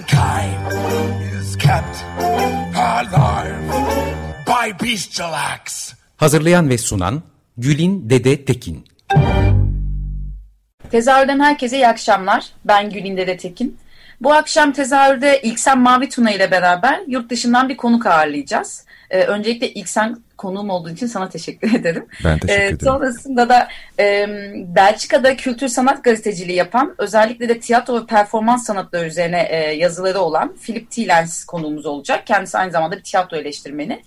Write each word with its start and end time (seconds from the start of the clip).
Mankind 0.00 0.72
is 1.40 1.56
kept 1.56 2.04
alive 2.74 3.60
by 4.46 4.84
bestial 4.84 5.32
acts. 5.32 5.94
Hazırlayan 6.16 6.68
ve 6.68 6.78
sunan 6.78 7.22
Gülin 7.58 8.10
Dede 8.10 8.44
Tekin. 8.44 8.84
Tezahürden 10.90 11.40
herkese 11.40 11.76
iyi 11.76 11.88
akşamlar. 11.88 12.46
Ben 12.64 12.90
Gülin 12.90 13.16
Dede 13.16 13.36
Tekin. 13.36 13.78
Bu 14.20 14.32
akşam 14.32 14.72
tezahürde 14.72 15.40
İlksen 15.42 15.78
Mavi 15.78 16.08
Tuna 16.08 16.30
ile 16.30 16.50
beraber 16.50 17.00
yurt 17.06 17.30
dışından 17.30 17.68
bir 17.68 17.76
konuk 17.76 18.06
ağırlayacağız. 18.06 18.84
Ee, 19.10 19.22
öncelikle 19.22 19.72
İlksen 19.72 20.16
konuğum 20.40 20.70
olduğu 20.70 20.90
için 20.90 21.06
sana 21.06 21.28
teşekkür 21.28 21.74
ederim. 21.80 22.06
Ben 22.24 22.38
teşekkür 22.38 22.62
ederim. 22.62 22.78
Ee, 22.80 22.84
sonrasında 22.84 23.48
da 23.48 23.68
e, 24.00 24.26
Belçika'da 24.76 25.36
kültür 25.36 25.68
sanat 25.68 26.04
gazeteciliği 26.04 26.58
yapan, 26.58 26.94
özellikle 26.98 27.48
de 27.48 27.60
tiyatro 27.60 28.02
ve 28.02 28.06
performans 28.06 28.66
sanatları 28.66 29.06
üzerine 29.06 29.48
e, 29.50 29.56
yazıları 29.56 30.20
olan 30.20 30.56
Philip 30.56 30.90
Thielens 30.90 31.44
konuğumuz 31.44 31.86
olacak. 31.86 32.26
Kendisi 32.26 32.58
aynı 32.58 32.70
zamanda 32.70 32.96
bir 32.96 33.02
tiyatro 33.02 33.36
eleştirmeni. 33.36 34.02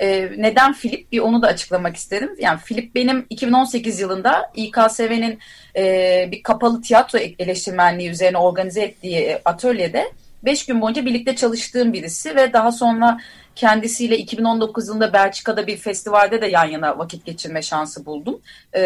E, 0.00 0.30
neden 0.36 0.72
Philip? 0.72 1.12
Bir 1.12 1.18
onu 1.18 1.42
da 1.42 1.46
açıklamak 1.46 1.96
isterim. 1.96 2.30
Yani 2.40 2.60
Philip 2.60 2.94
benim 2.94 3.26
2018 3.30 4.00
yılında 4.00 4.50
İKSV'nin 4.54 5.38
e, 5.76 6.28
bir 6.32 6.42
kapalı 6.42 6.82
tiyatro 6.82 7.18
eleştirmenliği 7.18 8.10
üzerine 8.10 8.38
organize 8.38 8.82
ettiği 8.82 9.38
atölyede 9.44 10.04
5 10.44 10.66
gün 10.66 10.80
boyunca 10.80 11.06
birlikte 11.06 11.36
çalıştığım 11.36 11.92
birisi 11.92 12.36
ve 12.36 12.52
daha 12.52 12.72
sonra 12.72 13.20
kendisiyle 13.56 14.18
2019 14.18 14.88
yılında 14.88 15.12
Belçika'da 15.12 15.66
bir 15.66 15.76
festivalde 15.76 16.42
de 16.42 16.46
yan 16.46 16.64
yana 16.64 16.98
vakit 16.98 17.26
geçirme 17.26 17.62
şansı 17.62 18.06
buldum. 18.06 18.40
Ee, 18.72 18.82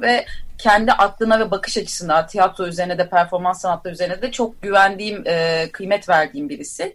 ve 0.00 0.26
kendi 0.58 0.92
aklına 0.92 1.40
ve 1.40 1.50
bakış 1.50 1.76
açısına 1.76 2.26
tiyatro 2.26 2.66
üzerine 2.66 2.98
de 2.98 3.08
performans 3.08 3.60
sanatları 3.60 3.94
üzerine 3.94 4.22
de 4.22 4.30
çok 4.30 4.62
güvendiğim, 4.62 5.22
e, 5.26 5.68
kıymet 5.72 6.08
verdiğim 6.08 6.48
birisi. 6.48 6.94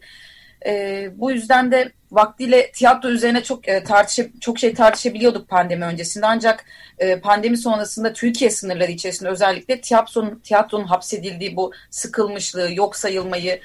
E, 0.66 1.10
bu 1.16 1.32
yüzden 1.32 1.72
de 1.72 1.92
vaktiyle 2.12 2.72
tiyatro 2.72 3.10
üzerine 3.10 3.44
çok 3.44 3.68
e, 3.68 3.84
tartışa, 3.84 4.24
çok 4.42 4.60
şey 4.60 4.74
tartışabiliyorduk 4.74 5.50
pandemi 5.50 5.86
öncesinde 5.86 6.26
ancak 6.26 6.66
e, 7.00 7.20
pandemi 7.20 7.58
sonrasında 7.58 8.14
Türkiye 8.14 8.52
sınırları 8.52 8.92
içerisinde 8.92 9.30
özellikle 9.30 9.82
tiyatronun, 9.82 10.40
tiyatronun 10.40 10.86
hapsedildiği 10.86 11.56
bu 11.56 11.72
sıkılmışlığı, 11.90 12.74
yok 12.74 12.96
sayılmayı 12.96 13.60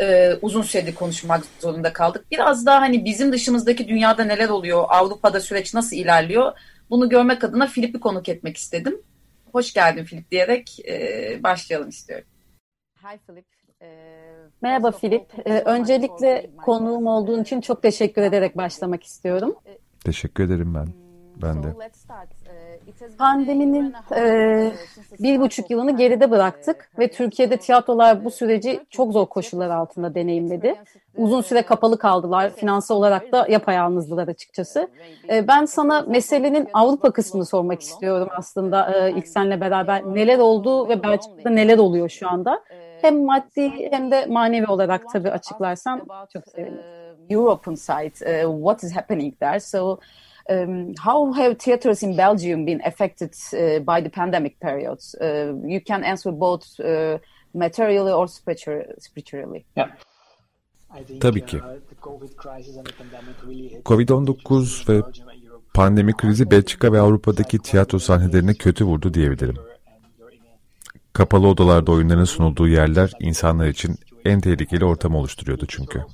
e, 0.00 0.34
uzun 0.42 0.62
süredir 0.62 0.94
konuşmak 0.94 1.44
zorunda 1.60 1.92
kaldık. 1.92 2.24
Biraz 2.30 2.66
daha 2.66 2.80
hani 2.80 3.04
bizim 3.04 3.32
dışımızdaki 3.32 3.88
dünyada 3.88 4.24
neler 4.24 4.48
oluyor, 4.48 4.84
Avrupa'da 4.88 5.40
süreç 5.40 5.74
nasıl 5.74 5.96
ilerliyor 5.96 6.52
bunu 6.90 7.08
görmek 7.08 7.44
adına 7.44 7.66
Filip'i 7.66 8.00
konuk 8.00 8.28
etmek 8.28 8.56
istedim. 8.56 9.02
Hoş 9.52 9.72
geldin 9.72 10.04
Filip 10.04 10.30
diyerek 10.30 10.88
e, 10.88 11.40
başlayalım 11.42 11.88
istiyorum. 11.88 12.26
Hi 13.02 13.18
Filip. 13.26 13.46
Merhaba 14.62 14.90
Filip. 14.90 15.32
Ee, 15.46 15.60
öncelikle 15.60 16.50
konuğum 16.64 17.06
olduğun 17.06 17.42
için 17.42 17.60
çok 17.60 17.82
teşekkür 17.82 18.22
ederek 18.22 18.56
başlamak 18.56 19.04
istiyorum. 19.04 19.54
Teşekkür 20.04 20.44
ederim 20.44 20.74
ben. 20.74 20.88
Ben 21.42 21.62
de. 21.62 21.74
Pandeminin 23.18 23.94
e, 24.16 24.72
bir 25.20 25.40
buçuk 25.40 25.70
yılını 25.70 25.96
geride 25.96 26.30
bıraktık 26.30 26.90
ve 26.98 27.10
Türkiye'de 27.10 27.56
tiyatrolar 27.56 28.24
bu 28.24 28.30
süreci 28.30 28.80
çok 28.90 29.12
zor 29.12 29.26
koşullar 29.26 29.70
altında 29.70 30.14
deneyimledi. 30.14 30.74
Uzun 31.16 31.40
süre 31.40 31.62
kapalı 31.62 31.98
kaldılar, 31.98 32.50
finansal 32.50 32.96
olarak 32.96 33.32
da 33.32 33.46
yapayalnızdılar 33.48 34.28
açıkçası. 34.28 34.88
E, 35.30 35.48
ben 35.48 35.64
sana 35.64 36.02
meselenin 36.02 36.68
Avrupa 36.72 37.10
kısmını 37.10 37.46
sormak 37.46 37.80
istiyorum 37.80 38.28
aslında 38.36 39.08
e, 39.08 39.12
ilk 39.12 39.28
senle 39.28 39.60
beraber. 39.60 40.02
Neler 40.04 40.38
oldu 40.38 40.88
ve 40.88 41.02
Belçika'da 41.02 41.50
neler 41.50 41.78
oluyor 41.78 42.08
şu 42.08 42.28
anda? 42.28 42.60
Hem 43.02 43.24
maddi 43.24 43.72
hem 43.90 44.10
de 44.10 44.26
manevi 44.26 44.66
olarak 44.66 45.02
tabii 45.12 45.30
açıklarsan 45.30 46.06
çok 46.32 46.48
sevinirim. 46.48 46.98
European 47.30 47.74
side, 47.74 48.46
uh, 48.46 48.56
what 48.58 48.82
is 48.82 48.92
happening 48.96 49.38
there? 49.40 49.60
So 49.60 49.98
um, 50.48 50.94
how 51.04 51.32
have 51.32 51.58
theaters 51.58 52.02
in 52.02 52.16
Belgium 52.16 52.64
been 52.64 52.80
affected 52.84 53.34
uh, 53.52 53.80
by 53.80 54.00
the 54.00 54.10
pandemic 54.10 54.60
period? 54.60 54.98
Uh, 55.20 55.54
you 55.66 55.80
can 55.80 56.04
answer 56.04 56.32
both 56.32 56.80
uh, 56.80 57.18
materially 57.54 58.12
or 58.12 58.28
spiritually. 58.28 59.64
Yeah. 59.76 59.90
Tabii 61.20 61.46
ki. 61.46 61.60
Covid-19 63.84 64.88
ve 64.88 65.02
pandemi 65.74 66.16
krizi 66.16 66.50
Belçika 66.50 66.92
ve 66.92 67.00
Avrupa'daki 67.00 67.58
tiyatro 67.58 67.98
sahnelerine 67.98 68.54
kötü 68.54 68.84
vurdu 68.84 69.14
diyebilirim. 69.14 69.56
Kapalı 71.12 71.46
odalarda 71.46 71.92
oyunların 71.92 72.24
sunulduğu 72.24 72.68
yerler 72.68 73.12
insanlar 73.20 73.68
için 73.68 73.96
en 74.24 74.40
tehlikeli 74.40 74.84
ortam 74.84 75.14
oluşturuyordu 75.14 75.66
çünkü. 75.68 76.04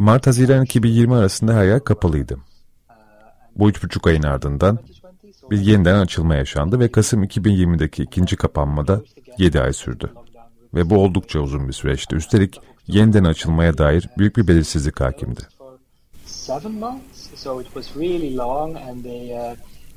Mart-Haziran 0.00 0.64
2020 0.64 1.14
arasında 1.14 1.54
her 1.54 1.64
yer 1.64 1.84
kapalıydı. 1.84 2.38
Bu 3.56 3.70
üç 3.70 3.82
buçuk 3.82 4.06
ayın 4.06 4.22
ardından 4.22 4.78
bir 5.50 5.60
yeniden 5.60 6.00
açılma 6.00 6.34
yaşandı 6.34 6.80
ve 6.80 6.92
Kasım 6.92 7.24
2020'deki 7.24 8.02
ikinci 8.02 8.36
kapanmada 8.36 9.02
7 9.38 9.60
ay 9.60 9.72
sürdü. 9.72 10.12
Ve 10.74 10.90
bu 10.90 10.96
oldukça 10.96 11.40
uzun 11.40 11.68
bir 11.68 11.72
süreçti. 11.72 12.16
Üstelik 12.16 12.60
yeniden 12.86 13.24
açılmaya 13.24 13.78
dair 13.78 14.08
büyük 14.18 14.36
bir 14.36 14.48
belirsizlik 14.48 15.00
hakimdi. 15.00 15.40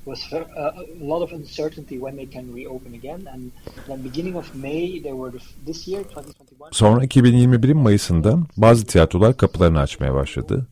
Was 0.05 0.29
they 0.29 0.41
uh, 0.41 0.71
a 1.01 1.07
lot 1.09 1.23
of 1.23 1.33
uncertainty 1.33 1.95
when 1.95 2.15
they 2.15 2.29
can 2.29 2.55
reopen 2.55 2.93
again 2.93 3.25
and 3.33 3.51
then 3.87 4.03
beginning 4.03 4.35
of 4.35 4.55
May 4.55 5.03
they 5.03 5.11
were 5.11 5.31
this 5.65 5.87
year 5.87 6.01
2021 6.01 6.71
Sonra 6.71 7.05
2021'in 7.05 7.77
Mayıs'ında 7.77 8.39
bazı 8.57 8.85
tiyatrolar 8.85 9.37
kapılarını 9.37 9.79
açmaya 9.79 10.13
başladı. 10.13 10.67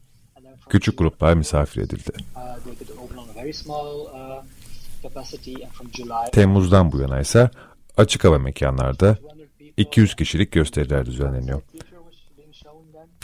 Küçük 0.70 0.97
gruplar 0.97 1.34
misafir 1.34 1.81
edildi. 1.81 2.12
Temmuz'dan 6.31 6.91
bu 6.91 7.00
yana 7.00 7.20
ise 7.20 7.50
açık 7.97 8.24
hava 8.24 8.40
mekanlarda 8.40 9.18
200 9.78 10.16
kişilik 10.16 10.52
gösteriler 10.52 11.06
düzenleniyor. 11.06 11.62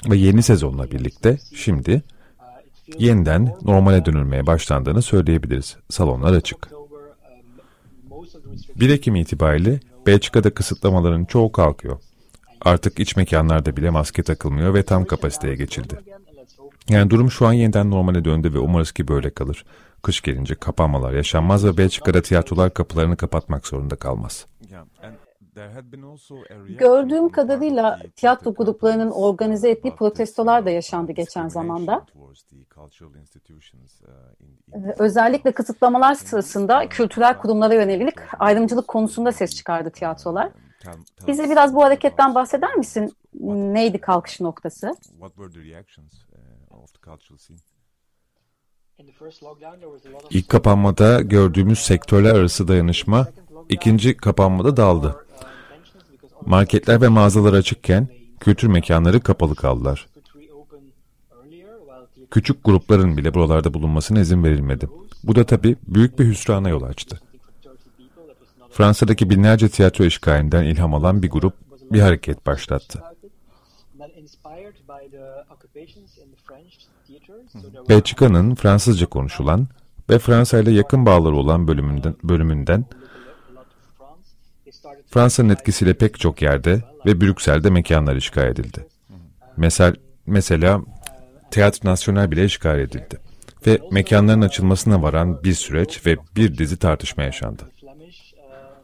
Ve 0.10 0.18
yeni 0.18 0.44
sezonla 0.44 0.92
birlikte 0.92 1.38
şimdi 1.56 2.04
yeniden 2.98 3.56
normale 3.62 4.06
dönülmeye 4.06 4.48
başlandığını 4.48 5.02
söyleyebiliriz. 5.02 5.78
Salonlar 5.90 6.34
açık. 6.34 6.70
1 8.76 8.90
Ekim 8.90 9.16
itibariyle 9.16 9.80
Belçika'da 10.06 10.54
kısıtlamaların 10.54 11.26
çoğu 11.26 11.52
kalkıyor. 11.52 12.00
Artık 12.62 13.00
iç 13.00 13.16
mekanlarda 13.16 13.78
bile 13.78 13.90
maske 13.90 14.24
takılmıyor 14.24 14.74
ve 14.74 14.84
tam 14.84 15.06
kapasiteye 15.06 15.56
geçildi. 15.56 16.00
Yani 16.90 17.10
durum 17.10 17.32
şu 17.32 17.48
an 17.48 17.54
yeniden 17.54 17.92
normale 17.92 18.26
döndü 18.26 18.54
ve 18.54 18.60
umarız 18.60 18.92
ki 18.92 19.08
böyle 19.08 19.30
kalır. 19.30 19.66
Kış 20.04 20.22
gelince 20.22 20.56
kapanmalar 20.56 21.14
yaşanmaz 21.14 21.66
ve 21.66 21.78
Belçika'da 21.78 22.22
tiyatrolar 22.22 22.74
kapılarını 22.74 23.18
kapatmak 23.18 23.68
zorunda 23.68 23.96
kalmaz. 23.96 24.46
Gördüğüm 26.80 27.30
kadarıyla 27.30 28.00
tiyatro 28.16 28.54
gruplarının 28.54 29.12
organize 29.12 29.70
ettiği 29.70 29.96
protestolar 29.96 30.66
da 30.66 30.70
yaşandı 30.70 31.12
geçen 31.12 31.48
zamanda. 31.48 32.06
Ee, 34.74 34.96
özellikle 35.00 35.52
kısıtlamalar 35.52 36.16
sırasında 36.16 36.90
kültürel 36.90 37.38
kurumlara 37.38 37.74
yönelik 37.74 38.16
ayrımcılık 38.40 38.88
konusunda 38.88 39.32
ses 39.32 39.56
çıkardı 39.56 39.90
tiyatrolar. 39.90 40.50
Bize 41.28 41.50
biraz 41.50 41.76
bu 41.76 41.84
hareketten 41.84 42.36
bahseder 42.36 42.76
misin? 42.76 43.14
Neydi 43.74 44.02
kalkış 44.02 44.40
noktası? 44.42 44.96
İlk 50.30 50.50
kapanmada 50.50 51.22
gördüğümüz 51.22 51.80
sektörler 51.80 52.36
arası 52.36 52.68
dayanışma 52.68 53.28
ikinci 53.70 54.18
kapanmada 54.18 54.78
daldı. 54.78 55.27
Marketler 56.48 57.02
ve 57.02 57.08
mağazalar 57.08 57.54
açıkken 57.54 58.08
kültür 58.40 58.68
mekanları 58.68 59.20
kapalı 59.20 59.56
kaldılar. 59.56 60.08
Küçük 62.32 62.64
grupların 62.64 63.18
bile 63.18 63.34
buralarda 63.34 63.74
bulunmasına 63.74 64.20
izin 64.20 64.44
verilmedi. 64.44 64.90
Bu 65.24 65.36
da 65.36 65.44
tabii 65.46 65.76
büyük 65.88 66.20
bir 66.20 66.26
hüsrana 66.26 66.70
yol 66.70 66.84
açtı. 66.84 67.20
Fransa'daki 68.72 69.30
binlerce 69.30 69.70
tiyatro 69.70 70.04
işgalinden 70.04 70.64
ilham 70.64 70.94
alan 70.94 71.24
bir 71.24 71.30
grup 71.30 71.54
bir 71.92 72.00
hareket 72.00 72.46
başlattı. 72.46 73.04
Belçika'nın 77.90 78.56
Fransızca 78.56 79.06
konuşulan 79.06 79.68
ve 80.10 80.20
Fransa 80.20 80.60
ile 80.60 80.72
yakın 80.72 81.06
bağları 81.06 81.36
olan 81.36 81.68
bölümünden, 81.68 82.16
bölümünden 82.24 82.86
Fransa'nın 85.10 85.50
etkisiyle 85.50 85.94
pek 85.94 86.20
çok 86.20 86.42
yerde 86.42 86.82
ve 87.06 87.22
Brüksel'de 87.22 87.70
mekanlar 87.70 88.16
işgal 88.16 88.48
edildi. 88.48 88.88
Mesela, 89.58 89.94
mesela 90.26 90.82
Théâtre 91.52 91.88
National 91.88 92.32
bile 92.32 92.46
işgal 92.46 92.80
edildi 92.80 93.20
ve 93.68 93.80
mekanların 93.92 94.42
açılmasına 94.42 95.02
varan 95.02 95.44
bir 95.44 95.54
süreç 95.54 96.06
ve 96.06 96.18
bir 96.36 96.58
dizi 96.58 96.78
tartışma 96.78 97.24
yaşandı. 97.24 97.64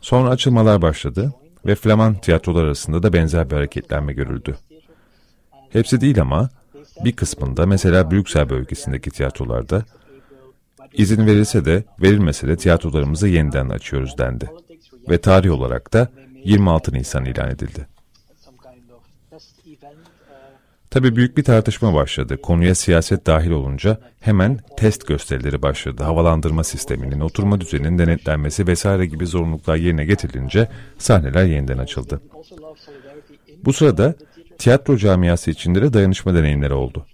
Sonra 0.02 0.30
açılmalar 0.30 0.82
başladı 0.82 1.34
ve 1.66 1.76
Flaman 1.76 2.16
tiyatrolar 2.16 2.64
arasında 2.64 3.04
da 3.04 3.14
benzer 3.14 3.50
bir 3.50 3.56
hareketlenme 3.56 4.14
görüldü. 4.14 4.58
Hepsi 5.70 6.02
değil 6.02 6.22
ama 6.22 6.50
bir 7.06 7.12
kısmında 7.12 7.66
mesela 7.66 8.12
Brüksel 8.12 8.50
bölgesindeki 8.50 9.12
tiyatrolarda 9.12 9.86
izin 10.94 11.28
verilse 11.28 11.66
de 11.66 11.84
verilmese 12.02 12.48
de 12.48 12.58
tiyatrolarımızı 12.58 13.28
yeniden 13.28 13.70
açıyoruz 13.70 14.18
dendi. 14.18 14.50
Ve 15.10 15.18
tarih 15.18 15.52
olarak 15.52 15.94
da 15.94 16.08
26 16.44 16.94
Nisan 16.94 17.26
ilan 17.26 17.50
edildi. 17.50 17.88
Tabi 20.94 21.16
büyük 21.16 21.38
bir 21.38 21.44
tartışma 21.44 21.94
başladı. 21.94 22.42
Konuya 22.42 22.76
siyaset 22.76 23.28
dahil 23.28 23.52
olunca 23.52 23.98
hemen 24.20 24.60
test 24.78 25.08
gösterileri 25.08 25.62
başladı. 25.62 26.04
Havalandırma 26.04 26.64
sisteminin, 26.64 27.20
oturma 27.20 27.62
düzeninin 27.62 27.98
denetlenmesi 27.98 28.68
vesaire 28.68 29.06
gibi 29.06 29.28
zorunluluklar 29.28 29.76
yerine 29.76 30.06
getirilince 30.06 30.70
sahneler 30.98 31.46
yeniden 31.46 31.78
açıldı. 31.78 32.22
Bu 33.66 33.74
sırada 33.74 34.16
tiyatro 34.58 34.98
camiası 34.98 35.52
içinde 35.52 35.82
de 35.82 35.94
dayanışma 35.94 36.36
deneyimleri 36.36 36.74
oldu. 36.74 37.06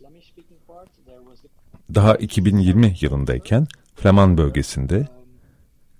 Daha 1.95 2.15
2020 2.15 2.95
yılındayken 3.01 3.67
Flaman 3.95 4.37
bölgesinde 4.37 5.07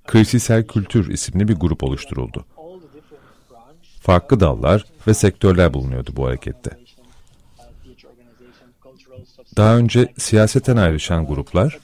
Krisisel 0.10 0.68
Kültür 0.68 1.10
isimli 1.10 1.48
bir 1.48 1.56
grup 1.56 1.84
oluşturuldu. 1.84 2.46
Farklı 4.02 4.40
dallar 4.40 4.86
ve 5.08 5.14
sektörler 5.14 5.74
bulunuyordu 5.74 6.12
bu 6.16 6.26
harekette. 6.26 6.78
Daha 9.58 9.78
önce 9.78 10.14
siyaseten 10.18 10.78
ayrışan 10.78 11.26
gruplar 11.26 11.80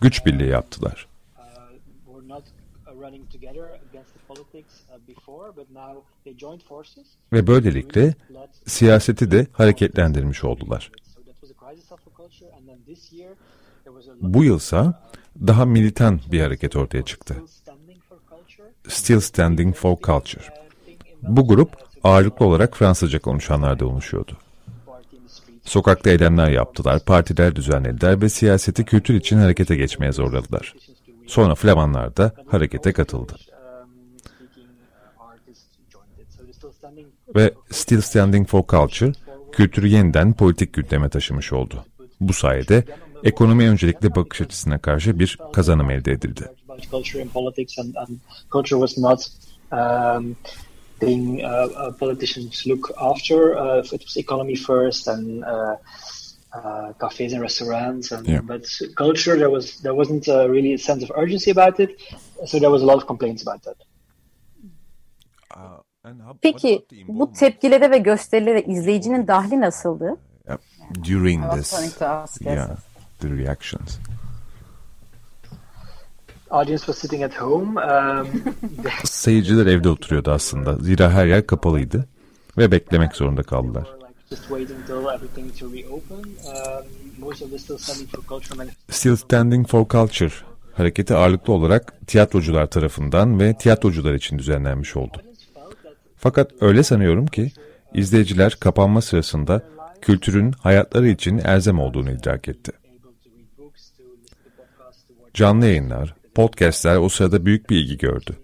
güç 0.00 0.26
birliği 0.26 0.48
yaptılar. 0.48 1.08
Ve 7.32 7.46
böylelikle 7.46 8.14
siyaseti 8.66 9.30
de 9.30 9.46
hareketlendirmiş 9.52 10.44
oldular. 10.44 10.90
Bu 14.20 14.44
yılsa 14.44 15.05
daha 15.46 15.64
militan 15.64 16.20
bir 16.32 16.40
hareket 16.40 16.76
ortaya 16.76 17.02
çıktı. 17.02 17.36
Still 18.88 19.20
Standing 19.20 19.76
for 19.76 19.96
Culture. 20.02 20.44
Bu 21.22 21.48
grup 21.48 21.70
ağırlıklı 22.04 22.46
olarak 22.46 22.76
Fransızca 22.76 23.18
konuşanlardan 23.18 23.88
oluşuyordu. 23.88 24.36
Sokakta 25.62 26.10
eylemler 26.10 26.50
yaptılar, 26.50 27.04
partiler 27.04 27.56
düzenlediler 27.56 28.22
ve 28.22 28.28
siyaseti 28.28 28.84
kültür 28.84 29.14
için 29.14 29.38
harekete 29.38 29.76
geçmeye 29.76 30.12
zorladılar. 30.12 30.74
Sonra 31.26 31.54
Flamanlar 31.54 32.16
da 32.16 32.32
harekete 32.48 32.92
katıldı. 32.92 33.36
Ve 37.34 37.54
Still 37.70 38.00
Standing 38.00 38.48
for 38.48 38.62
Culture, 38.68 39.12
kültürü 39.52 39.86
yeniden 39.86 40.32
politik 40.32 40.72
gündeme 40.72 41.08
taşımış 41.08 41.52
oldu. 41.52 41.84
Bu 42.20 42.32
sayede 42.32 42.84
ekonomi 43.24 43.68
öncelikli 43.68 44.14
bakış 44.14 44.40
açısına 44.40 44.78
karşı 44.78 45.18
bir 45.18 45.38
kazanım 45.52 45.90
elde 45.90 46.12
edildi. 46.12 46.50
thing 51.00 51.40
uh, 51.44 51.68
uh, 51.76 51.92
politicians 51.92 52.66
look 52.66 52.90
after. 52.96 53.56
Uh, 53.56 53.82
it 53.92 54.02
was 54.02 54.16
economy 54.16 54.56
first 54.56 55.08
and 55.08 55.44
uh, 55.44 55.76
uh, 56.54 56.92
cafes 56.98 57.32
and 57.32 57.42
restaurants, 57.42 58.12
and, 58.12 58.26
yeah. 58.26 58.40
but 58.40 58.66
culture 58.96 59.36
there 59.36 59.50
was 59.50 59.80
there 59.82 59.94
wasn't 59.94 60.28
a 60.28 60.48
really 60.48 60.72
a 60.74 60.78
sense 60.78 61.02
of 61.02 61.10
urgency 61.14 61.50
about 61.50 61.80
it, 61.80 62.00
so 62.46 62.58
there 62.58 62.70
was 62.70 62.82
a 62.82 62.86
lot 62.86 62.96
of 62.96 63.06
complaints 63.06 63.42
about 63.42 63.62
that. 63.62 63.76
Peki 66.42 66.86
bu 67.08 67.32
tepkilere 67.32 67.90
ve 67.90 67.98
gösterilere 67.98 68.62
izleyicinin 68.62 69.26
dahli 69.26 69.60
nasıldı? 69.60 70.16
During 71.04 71.42
this, 71.50 72.00
yeah, 72.40 72.76
the 73.20 73.28
reactions 73.28 73.98
audience 76.50 76.86
was 76.86 76.98
sitting 76.98 77.22
at 77.22 77.34
home. 77.34 77.76
Um, 77.78 78.26
Seyirciler 79.04 79.66
evde 79.66 79.88
oturuyordu 79.88 80.30
aslında. 80.30 80.76
Zira 80.76 81.10
her 81.10 81.26
yer 81.26 81.46
kapalıydı 81.46 82.04
ve 82.58 82.70
beklemek 82.70 83.16
zorunda 83.16 83.42
kaldılar. 83.42 83.86
Still 88.90 89.16
Standing 89.16 89.68
for 89.68 89.88
Culture 89.88 90.32
hareketi 90.74 91.14
ağırlıklı 91.14 91.52
olarak 91.52 92.06
tiyatrocular 92.06 92.66
tarafından 92.66 93.40
ve 93.40 93.54
tiyatrocular 93.58 94.14
için 94.14 94.38
düzenlenmiş 94.38 94.96
oldu. 94.96 95.22
Fakat 96.16 96.50
öyle 96.60 96.82
sanıyorum 96.82 97.26
ki 97.26 97.52
izleyiciler 97.94 98.56
kapanma 98.60 99.02
sırasında 99.02 99.62
kültürün 100.02 100.52
hayatları 100.52 101.08
için 101.08 101.38
erzem 101.38 101.80
olduğunu 101.80 102.10
idrak 102.10 102.48
etti. 102.48 102.72
Canlı 105.34 105.66
yayınlar, 105.66 106.14
podcastler 106.34 106.96
o 106.96 107.08
sırada 107.08 107.46
büyük 107.46 107.70
bir 107.70 107.76
ilgi 107.76 107.98
gördü. 107.98 108.36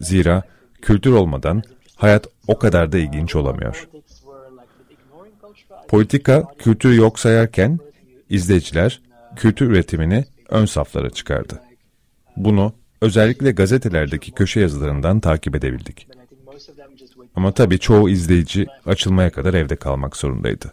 Zira 0.00 0.42
kültür 0.82 1.12
olmadan 1.12 1.62
hayat 1.96 2.26
o 2.46 2.58
kadar 2.58 2.92
da 2.92 2.98
ilginç 2.98 3.36
olamıyor. 3.36 3.88
Politika 5.88 6.44
kültürü 6.58 6.96
yok 6.96 7.18
sayarken 7.18 7.78
izleyiciler 8.28 9.00
kültür 9.36 9.70
üretimini 9.70 10.24
ön 10.48 10.64
saflara 10.64 11.10
çıkardı. 11.10 11.62
Bunu 12.36 12.74
özellikle 13.00 13.52
gazetelerdeki 13.52 14.32
köşe 14.32 14.60
yazılarından 14.60 15.20
takip 15.20 15.56
edebildik. 15.56 16.08
Ama 17.36 17.52
tabii 17.52 17.78
çoğu 17.78 18.08
izleyici 18.08 18.66
açılmaya 18.86 19.30
kadar 19.30 19.54
evde 19.54 19.76
kalmak 19.76 20.16
zorundaydı. 20.16 20.72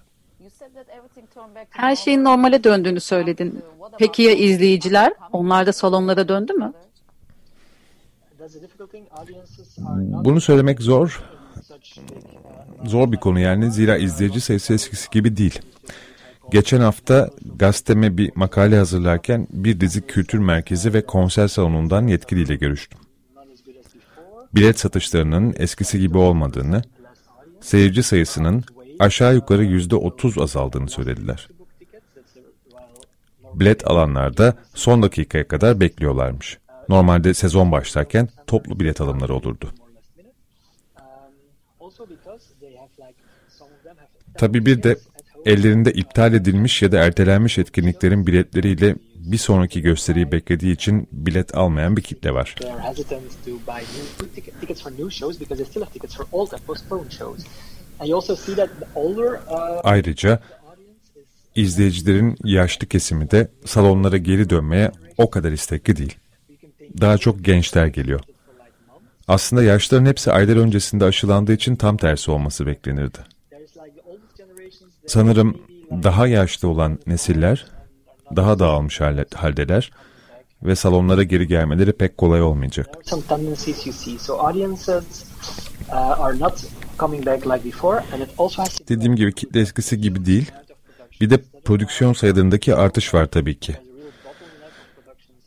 Her 1.69 1.95
şeyin 1.95 2.23
normale 2.23 2.63
döndüğünü 2.63 2.99
söyledin. 2.99 3.63
Peki 3.97 4.21
ya 4.21 4.31
izleyiciler? 4.31 5.13
Onlar 5.31 5.65
da 5.67 5.73
salonlara 5.73 6.27
döndü 6.27 6.53
mü? 6.53 6.73
Bunu 9.97 10.41
söylemek 10.41 10.81
zor. 10.81 11.23
Zor 12.83 13.11
bir 13.11 13.17
konu 13.17 13.39
yani. 13.39 13.71
Zira 13.71 13.97
izleyici 13.97 14.41
sayısı 14.41 14.73
eskisi 14.73 15.09
gibi 15.09 15.37
değil. 15.37 15.59
Geçen 16.51 16.79
hafta 16.79 17.29
gazeteme 17.55 18.17
bir 18.17 18.31
makale 18.35 18.77
hazırlarken 18.77 19.47
bir 19.51 19.79
dizi 19.79 20.01
kültür 20.01 20.39
merkezi 20.39 20.93
ve 20.93 21.05
konser 21.05 21.47
salonundan 21.47 22.07
yetkiliyle 22.07 22.55
görüştüm. 22.55 22.99
Bilet 24.55 24.79
satışlarının 24.79 25.53
eskisi 25.57 25.99
gibi 25.99 26.17
olmadığını, 26.17 26.81
seyirci 27.61 28.03
sayısının 28.03 28.63
aşağı 28.99 29.35
yukarı 29.35 29.63
yüzde 29.63 29.95
otuz 29.95 30.37
azaldığını 30.37 30.89
söylediler. 30.89 31.47
Bilet 33.53 33.87
alanlar 33.87 34.37
da 34.37 34.53
son 34.73 35.03
dakikaya 35.03 35.47
kadar 35.47 35.79
bekliyorlarmış. 35.79 36.57
Normalde 36.89 37.33
sezon 37.33 37.71
başlarken 37.71 38.29
toplu 38.47 38.79
bilet 38.79 39.01
alımları 39.01 39.33
olurdu. 39.33 39.73
Tabii 44.37 44.65
bir 44.65 44.83
de 44.83 44.97
ellerinde 45.45 45.93
iptal 45.93 46.33
edilmiş 46.33 46.81
ya 46.81 46.91
da 46.91 46.97
ertelenmiş 46.99 47.57
etkinliklerin 47.57 48.27
biletleriyle 48.27 48.95
bir 49.15 49.37
sonraki 49.37 49.81
gösteriyi 49.81 50.31
beklediği 50.31 50.73
için 50.73 51.07
bilet 51.11 51.57
almayan 51.57 51.97
bir 51.97 52.01
kitle 52.01 52.33
var. 52.33 52.55
Ayrıca 59.83 60.39
izleyicilerin 61.55 62.35
yaşlı 62.43 62.87
kesimi 62.87 63.31
de 63.31 63.51
salonlara 63.65 64.17
geri 64.17 64.49
dönmeye 64.49 64.91
o 65.17 65.29
kadar 65.29 65.51
istekli 65.51 65.97
değil. 65.97 66.17
Daha 67.01 67.17
çok 67.17 67.45
gençler 67.45 67.85
geliyor. 67.85 68.19
Aslında 69.27 69.63
yaşların 69.63 70.05
hepsi 70.05 70.31
aylar 70.31 70.55
öncesinde 70.55 71.05
aşılandığı 71.05 71.53
için 71.53 71.75
tam 71.75 71.97
tersi 71.97 72.31
olması 72.31 72.65
beklenirdi. 72.65 73.17
Sanırım 75.07 75.61
daha 75.91 76.27
yaşlı 76.27 76.67
olan 76.67 76.99
nesiller 77.07 77.65
daha 78.35 78.59
dağılmış 78.59 79.01
haldeler 79.35 79.91
ve 80.63 80.75
salonlara 80.75 81.23
geri 81.23 81.47
gelmeleri 81.47 81.91
pek 81.93 82.17
kolay 82.17 82.41
olmayacak. 82.41 82.87
Dediğim 88.89 89.15
gibi 89.15 89.33
kitle 89.33 89.59
eskisi 89.59 90.01
gibi 90.01 90.25
değil. 90.25 90.51
Bir 91.21 91.29
de 91.29 91.37
prodüksiyon 91.65 92.13
sayılarındaki 92.13 92.75
artış 92.75 93.13
var 93.13 93.25
tabii 93.25 93.59
ki. 93.59 93.75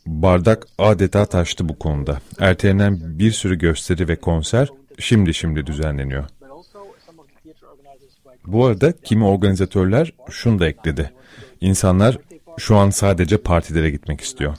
Bardak 0.05 0.67
adeta 0.77 1.25
taştı 1.25 1.69
bu 1.69 1.79
konuda. 1.79 2.17
Ertelenen 2.39 3.19
bir 3.19 3.31
sürü 3.31 3.57
gösteri 3.57 4.07
ve 4.07 4.15
konser 4.15 4.67
şimdi 4.99 5.33
şimdi 5.33 5.67
düzenleniyor. 5.67 6.23
Bu 8.47 8.65
arada 8.65 8.91
kimi 8.91 9.25
organizatörler 9.25 10.13
şunu 10.29 10.59
da 10.59 10.67
ekledi. 10.67 11.13
İnsanlar 11.61 12.17
şu 12.57 12.75
an 12.75 12.89
sadece 12.89 13.37
partilere 13.37 13.89
gitmek 13.89 14.21
istiyor. 14.21 14.55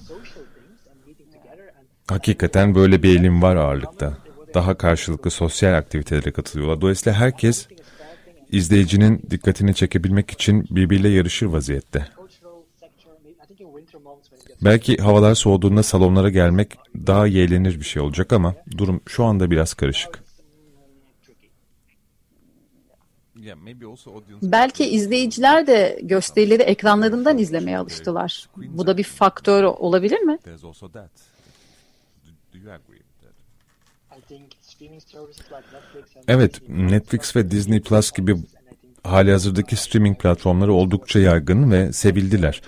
Hakikaten 2.09 2.75
böyle 2.75 3.03
bir 3.03 3.09
eğilim 3.09 3.43
var 3.43 3.57
ağırlıkta. 3.57 4.24
Daha 4.55 4.75
karşılıklı 4.75 5.31
sosyal 5.31 5.75
aktivitelere 5.75 6.31
katılıyorlar. 6.31 6.81
Dolayısıyla 6.81 7.19
herkes 7.19 7.69
izleyicinin 8.51 9.23
dikkatini 9.31 9.75
çekebilmek 9.75 10.31
için 10.31 10.67
birbiriyle 10.71 11.09
yarışır 11.09 11.47
vaziyette. 11.47 12.09
Belki 14.65 14.97
havalar 14.97 15.35
soğuduğunda 15.35 15.83
salonlara 15.83 16.31
gelmek 16.31 16.79
daha 17.07 17.27
eğlenir 17.27 17.81
bir 17.81 17.85
şey 17.85 18.03
olacak 18.03 18.33
ama 18.33 18.55
durum 18.79 19.01
şu 19.07 19.25
anda 19.25 19.51
biraz 19.51 19.75
karışık. 19.75 20.25
Belki 24.43 24.85
izleyiciler 24.85 25.67
de 25.67 26.01
gösterileri 26.03 26.63
ekranlarından 26.63 27.39
izlemeye 27.39 27.79
alıştılar. 27.79 28.49
Bu 28.57 28.87
da 28.87 28.97
bir 28.97 29.05
faktör 29.05 29.65
olabilir 29.65 30.21
mi? 30.21 30.39
Evet, 36.29 36.69
Netflix 36.69 37.37
ve 37.37 37.51
Disney 37.51 37.81
Plus 37.81 38.13
gibi 38.13 38.37
hali 39.05 39.31
hazırdaki 39.31 39.77
streaming 39.77 40.19
platformları 40.19 40.73
oldukça 40.73 41.19
yaygın 41.19 41.71
ve 41.71 41.93
sevildiler. 41.93 42.63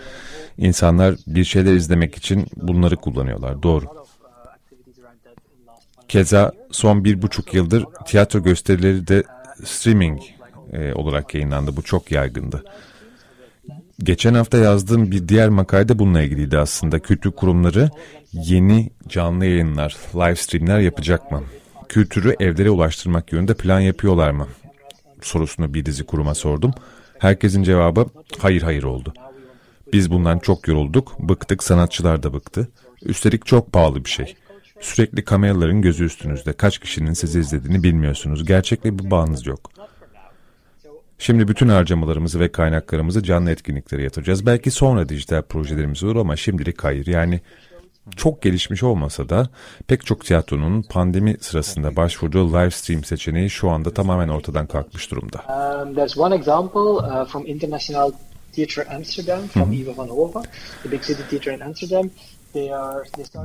İnsanlar 0.58 1.14
bir 1.26 1.44
şeyler 1.44 1.74
izlemek 1.74 2.16
için 2.16 2.46
bunları 2.56 2.96
kullanıyorlar, 2.96 3.62
doğru. 3.62 3.84
Keza 6.08 6.52
son 6.70 7.04
bir 7.04 7.22
buçuk 7.22 7.54
yıldır 7.54 7.84
tiyatro 8.06 8.42
gösterileri 8.42 9.08
de 9.08 9.22
streaming 9.64 10.20
e, 10.72 10.92
olarak 10.92 11.34
yayınlandı. 11.34 11.76
Bu 11.76 11.82
çok 11.82 12.10
yaygındı. 12.10 12.64
Geçen 13.98 14.34
hafta 14.34 14.58
yazdığım 14.58 15.10
bir 15.10 15.28
diğer 15.28 15.48
makalede 15.48 15.98
bununla 15.98 16.22
ilgiliydi 16.22 16.58
aslında. 16.58 16.98
Kültür 16.98 17.32
kurumları 17.32 17.90
yeni 18.32 18.90
canlı 19.08 19.44
yayınlar, 19.46 19.96
live 20.14 20.36
streamler 20.36 20.78
yapacak 20.78 21.30
mı? 21.32 21.42
Kültürü 21.88 22.36
evlere 22.40 22.70
ulaştırmak 22.70 23.32
yönünde 23.32 23.54
plan 23.54 23.80
yapıyorlar 23.80 24.30
mı? 24.30 24.48
Sorusunu 25.22 25.74
bir 25.74 25.86
dizi 25.86 26.04
kuruma 26.04 26.34
sordum. 26.34 26.72
Herkesin 27.18 27.62
cevabı 27.62 28.06
hayır 28.38 28.62
hayır 28.62 28.82
oldu. 28.82 29.12
Biz 29.92 30.10
bundan 30.10 30.38
çok 30.38 30.68
yorulduk, 30.68 31.20
bıktık, 31.20 31.62
sanatçılar 31.62 32.22
da 32.22 32.32
bıktı. 32.32 32.68
Üstelik 33.02 33.46
çok 33.46 33.72
pahalı 33.72 34.04
bir 34.04 34.10
şey. 34.10 34.34
Sürekli 34.80 35.24
kameraların 35.24 35.82
gözü 35.82 36.04
üstünüzde. 36.04 36.52
Kaç 36.52 36.78
kişinin 36.78 37.12
sizi 37.12 37.40
izlediğini 37.40 37.82
bilmiyorsunuz. 37.82 38.44
Gerçekle 38.44 38.98
bir 38.98 39.10
bağınız 39.10 39.46
yok. 39.46 39.70
Şimdi 41.18 41.48
bütün 41.48 41.68
harcamalarımızı 41.68 42.40
ve 42.40 42.52
kaynaklarımızı 42.52 43.22
canlı 43.22 43.50
etkinliklere 43.50 44.02
yatıracağız. 44.02 44.46
Belki 44.46 44.70
sonra 44.70 45.08
dijital 45.08 45.42
projelerimiz 45.42 46.04
olur 46.04 46.16
ama 46.16 46.36
şimdilik 46.36 46.84
hayır. 46.84 47.06
Yani 47.06 47.40
çok 48.16 48.42
gelişmiş 48.42 48.82
olmasa 48.82 49.28
da 49.28 49.48
pek 49.86 50.06
çok 50.06 50.24
tiyatronun 50.24 50.82
pandemi 50.82 51.36
sırasında 51.40 51.96
başvurduğu 51.96 52.48
live 52.48 52.70
stream 52.70 53.04
seçeneği 53.04 53.50
şu 53.50 53.70
anda 53.70 53.94
tamamen 53.94 54.28
ortadan 54.28 54.66
kalkmış 54.66 55.10
durumda. 55.10 55.38
Um, 55.38 55.94
there's 55.94 56.18
one 56.18 56.34
example 56.34 56.80
uh, 56.80 57.28
from 57.28 57.46
International 57.46 58.12
Theatre 58.52 58.96
Amsterdam 58.96 59.46
from 59.46 59.72
Eva 59.72 59.96
van 59.96 60.08
Hove, 60.08 60.42
the 60.82 60.92
big 60.92 61.02
city 61.02 61.22
theatre 61.22 61.54
in 61.54 61.60
Amsterdam. 61.60 62.10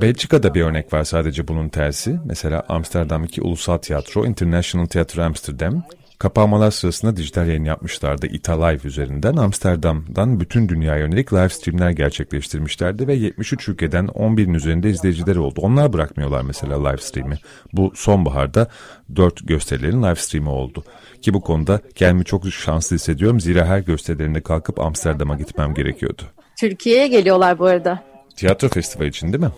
Belçika'da 0.00 0.54
bir 0.54 0.62
örnek 0.62 0.92
var 0.92 1.04
sadece 1.04 1.48
bunun 1.48 1.68
tersi. 1.68 2.20
Mesela 2.24 2.62
Amsterdam'daki 2.68 3.42
Ulusal 3.42 3.78
Tiyatro, 3.78 4.26
International 4.26 4.86
Theatre 4.86 5.24
Amsterdam, 5.24 5.82
Kapanmalar 6.22 6.70
sırasında 6.70 7.16
dijital 7.16 7.48
yayın 7.48 7.64
yapmışlardı 7.64 8.26
Italive 8.26 8.88
üzerinden. 8.88 9.36
Amsterdam'dan 9.36 10.40
bütün 10.40 10.68
dünya 10.68 10.96
yönelik 10.96 11.32
live 11.32 11.48
streamler 11.48 11.90
gerçekleştirmişlerdi 11.90 13.06
ve 13.06 13.14
73 13.14 13.68
ülkeden 13.68 14.06
11'in 14.06 14.54
üzerinde 14.54 14.90
izleyicileri 14.90 15.38
oldu. 15.38 15.60
Onlar 15.62 15.92
bırakmıyorlar 15.92 16.42
mesela 16.42 16.88
live 16.88 17.00
stream'i. 17.00 17.34
Bu 17.72 17.92
sonbaharda 17.94 18.68
4 19.16 19.48
gösterilerin 19.48 20.02
live 20.02 20.14
stream'i 20.14 20.48
oldu. 20.48 20.84
Ki 21.22 21.34
bu 21.34 21.40
konuda 21.40 21.80
kendimi 21.94 22.24
çok 22.24 22.48
şanslı 22.48 22.96
hissediyorum. 22.96 23.40
Zira 23.40 23.66
her 23.66 23.78
gösterilerinde 23.78 24.40
kalkıp 24.40 24.80
Amsterdam'a 24.80 25.34
gitmem 25.34 25.74
gerekiyordu. 25.74 26.22
Türkiye'ye 26.60 27.08
geliyorlar 27.08 27.58
bu 27.58 27.66
arada. 27.66 28.04
Tiyatro 28.36 28.68
festivali 28.68 29.08
için 29.08 29.32
değil 29.32 29.44
mi? 29.44 29.52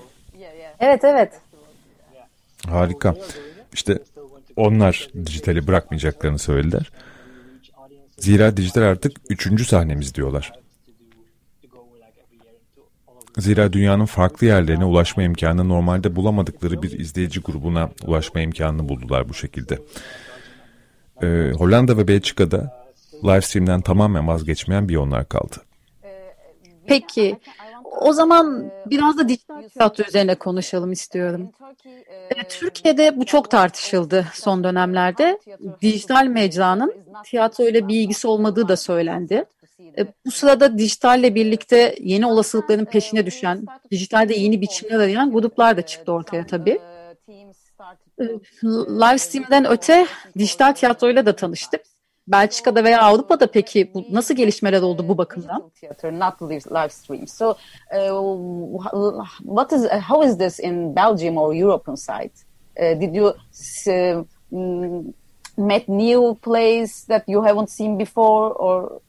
Evet 0.80 1.04
evet. 1.04 1.32
Harika. 2.66 3.14
İşte 3.72 3.98
onlar 4.56 5.08
dijitali 5.26 5.66
bırakmayacaklarını 5.66 6.38
söylediler. 6.38 6.90
Zira 8.18 8.56
dijital 8.56 8.82
artık 8.82 9.12
üçüncü 9.30 9.64
sahnemiz 9.64 10.14
diyorlar. 10.14 10.52
Zira 13.38 13.72
dünyanın 13.72 14.04
farklı 14.04 14.46
yerlerine 14.46 14.84
ulaşma 14.84 15.22
imkanı 15.22 15.68
normalde 15.68 16.16
bulamadıkları 16.16 16.82
bir 16.82 16.98
izleyici 16.98 17.40
grubuna 17.40 17.90
ulaşma 18.06 18.40
imkanını 18.40 18.88
buldular 18.88 19.28
bu 19.28 19.34
şekilde. 19.34 19.78
Ee, 21.22 21.52
Hollanda 21.58 21.98
ve 21.98 22.08
Belçika'da 22.08 22.86
live 23.24 23.40
stream'den 23.40 23.80
tamamen 23.80 24.28
vazgeçmeyen 24.28 24.88
bir 24.88 24.96
onlar 24.96 25.28
kaldı. 25.28 25.56
Peki 26.86 27.38
o 28.04 28.12
zaman 28.12 28.70
biraz 28.86 29.18
da 29.18 29.28
dijital 29.28 29.68
tiyatro 29.68 30.04
üzerine 30.08 30.34
konuşalım 30.34 30.92
istiyorum. 30.92 31.50
Türkiye'de 32.48 33.20
bu 33.20 33.24
çok 33.24 33.50
tartışıldı 33.50 34.26
son 34.34 34.64
dönemlerde. 34.64 35.38
Dijital 35.82 36.26
mecranın 36.26 36.94
tiyatro 37.24 37.64
ile 37.64 37.88
bir 37.88 38.00
ilgisi 38.00 38.28
olmadığı 38.28 38.68
da 38.68 38.76
söylendi. 38.76 39.44
Bu 40.26 40.30
sırada 40.30 40.78
dijitalle 40.78 41.34
birlikte 41.34 41.94
yeni 42.00 42.26
olasılıkların 42.26 42.84
peşine 42.84 43.26
düşen, 43.26 43.66
dijitalde 43.90 44.34
yeni 44.34 44.60
biçimler 44.60 44.98
arayan 44.98 45.32
gruplar 45.32 45.76
da 45.76 45.82
çıktı 45.82 46.12
ortaya 46.12 46.46
tabii. 46.46 46.78
Live 48.62 49.18
stream'den 49.18 49.70
öte 49.70 50.06
dijital 50.38 50.72
tiyatroyla 50.72 51.26
da 51.26 51.36
tanıştık. 51.36 51.80
Belçika'da 52.28 52.84
veya 52.84 53.02
Avrupa'da 53.02 53.46
peki 53.46 53.90
bu 53.94 54.04
nasıl 54.10 54.34
gelişmeler 54.34 54.82
oldu 54.82 55.08
bu 55.08 55.18
bakımdan? 55.18 55.62
Not 56.02 56.42
live 56.72 56.88
stream. 56.88 57.26
So, 57.26 57.50
uh, 57.50 58.80
what 59.38 59.72
is 59.72 59.82
how 60.08 60.28
is 60.28 60.38
this 60.38 60.60
in 60.60 60.96
Belgium 60.96 61.36
or 61.36 61.54
European 61.54 61.94
side? 61.94 62.32
Uh, 62.76 63.00
did 63.00 63.14
you 63.14 63.26
uh, 63.26 64.24
met 65.56 65.88
new 65.88 66.34
plays 66.42 67.04
that 67.04 67.28
you 67.28 67.44
haven't 67.44 67.70
seen 67.70 67.98
before 67.98 68.54
or 68.54 69.00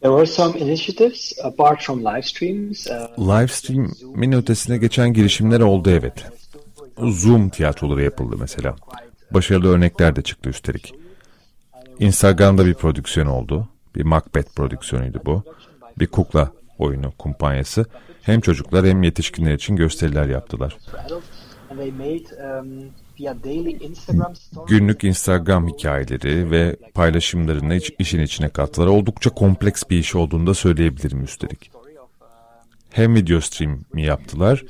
There 0.00 0.10
were 0.10 0.26
some 0.26 0.58
initiatives 0.58 1.32
apart 1.44 1.82
from 1.82 2.04
live 2.04 2.24
streams. 2.24 2.86
Uh, 2.86 3.06
live 3.18 3.48
stream'in 3.48 4.32
ötesine 4.32 4.78
geçen 4.78 5.12
girişimler 5.12 5.60
oldu 5.60 5.90
evet. 5.90 6.24
Zoom 6.98 7.48
tiyatroları 7.48 8.02
yapıldı 8.02 8.36
mesela. 8.40 8.76
Başarılı 9.30 9.68
örnekler 9.68 10.16
de 10.16 10.22
çıktı 10.22 10.50
üstelik. 10.50 11.01
Instagram'da 11.98 12.66
bir 12.66 12.74
prodüksiyon 12.74 13.26
oldu. 13.26 13.68
Bir 13.94 14.04
Macbeth 14.04 14.54
prodüksiyonuydu 14.54 15.20
bu. 15.26 15.42
Bir 15.98 16.06
kukla 16.06 16.50
oyunu 16.78 17.12
kumpanyası. 17.18 17.86
Hem 18.22 18.40
çocuklar 18.40 18.86
hem 18.86 19.02
yetişkinler 19.02 19.54
için 19.54 19.76
gösteriler 19.76 20.26
yaptılar. 20.26 20.76
Günlük 24.68 25.04
Instagram 25.04 25.68
hikayeleri 25.68 26.50
ve 26.50 26.76
paylaşımlarını 26.94 27.78
işin 27.98 28.20
içine 28.20 28.48
kattılar. 28.48 28.86
Oldukça 28.86 29.30
kompleks 29.30 29.82
bir 29.90 29.98
iş 29.98 30.14
olduğunu 30.14 30.46
da 30.46 30.54
söyleyebilirim 30.54 31.24
üstelik. 31.24 31.70
Hem 32.90 33.14
video 33.14 33.40
stream'i 33.40 34.02
yaptılar, 34.02 34.64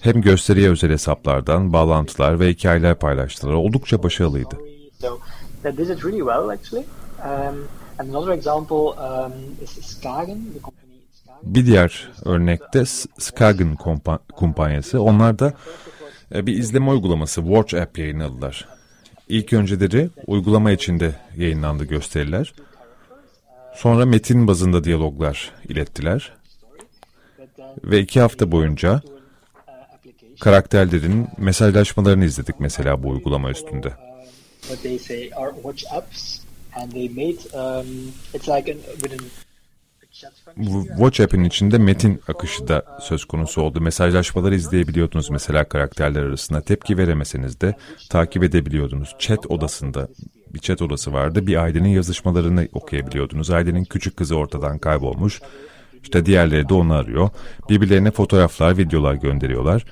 hem 0.00 0.20
gösteriye 0.20 0.70
özel 0.70 0.90
hesaplardan 0.90 1.72
bağlantılar 1.72 2.40
ve 2.40 2.50
hikayeler 2.50 2.98
paylaştılar. 2.98 3.52
Oldukça 3.52 4.02
başarılıydı 4.02 4.58
that 5.62 5.76
did 5.76 5.90
it 5.90 6.04
really 6.04 6.22
well 6.22 6.50
actually. 6.50 6.84
Um, 7.22 7.68
and 7.98 8.08
another 8.10 8.32
example 8.32 8.94
um, 8.98 9.32
is 9.62 9.70
Skagen, 9.70 10.52
the 10.54 10.60
company 10.60 10.88
bir 11.42 11.66
diğer 11.66 12.10
örnekte 12.24 12.84
Skagen 13.18 13.76
kumpanyası. 14.36 15.02
Onlar 15.02 15.38
da 15.38 15.52
e, 16.34 16.46
bir 16.46 16.56
izleme 16.56 16.90
uygulaması 16.90 17.40
Watch 17.40 17.74
App 17.74 17.98
yayınladılar. 17.98 18.68
İlk 19.28 19.52
önceleri 19.52 20.10
uygulama 20.26 20.70
içinde 20.70 21.14
yayınlandı 21.36 21.84
gösteriler. 21.84 22.54
Sonra 23.74 24.06
metin 24.06 24.46
bazında 24.46 24.84
diyaloglar 24.84 25.52
ilettiler. 25.68 26.32
Ve 27.84 28.00
iki 28.00 28.20
hafta 28.20 28.52
boyunca 28.52 29.00
karakterlerin 30.40 31.28
mesajlaşmalarını 31.38 32.24
izledik 32.24 32.60
mesela 32.60 33.02
bu 33.02 33.08
uygulama 33.08 33.50
üstünde. 33.50 34.07
What 34.68 34.82
they 34.82 34.98
say 34.98 35.30
are 35.36 35.52
watch 35.54 35.84
apps 35.84 36.40
and 36.76 36.92
they 36.92 37.08
made 37.08 37.38
um, 37.54 38.12
it's 38.34 38.48
like 38.48 38.72
an, 38.72 38.78
with 39.02 39.12
an 39.12 39.26
bu 40.56 40.84
WhatsApp'in 40.84 41.44
içinde 41.44 41.78
metin 41.78 42.20
akışı 42.28 42.68
da 42.68 42.98
söz 43.00 43.24
konusu 43.24 43.62
oldu. 43.62 43.80
Mesajlaşmaları 43.80 44.54
izleyebiliyordunuz 44.54 45.30
mesela 45.30 45.64
karakterler 45.64 46.22
arasında. 46.22 46.60
Tepki 46.60 46.98
veremeseniz 46.98 47.60
de 47.60 47.74
takip 48.10 48.42
edebiliyordunuz. 48.42 49.16
Chat 49.18 49.50
odasında 49.50 50.08
bir 50.54 50.58
chat 50.58 50.82
odası 50.82 51.12
vardı. 51.12 51.46
Bir 51.46 51.56
ailenin 51.56 51.88
yazışmalarını 51.88 52.68
okuyabiliyordunuz. 52.72 53.50
Ailenin 53.50 53.84
küçük 53.84 54.16
kızı 54.16 54.36
ortadan 54.36 54.78
kaybolmuş. 54.78 55.40
İşte 56.02 56.26
diğerleri 56.26 56.68
de 56.68 56.74
onu 56.74 56.94
arıyor. 56.94 57.30
Birbirlerine 57.68 58.10
fotoğraflar, 58.10 58.78
videolar 58.78 59.14
gönderiyorlar. 59.14 59.84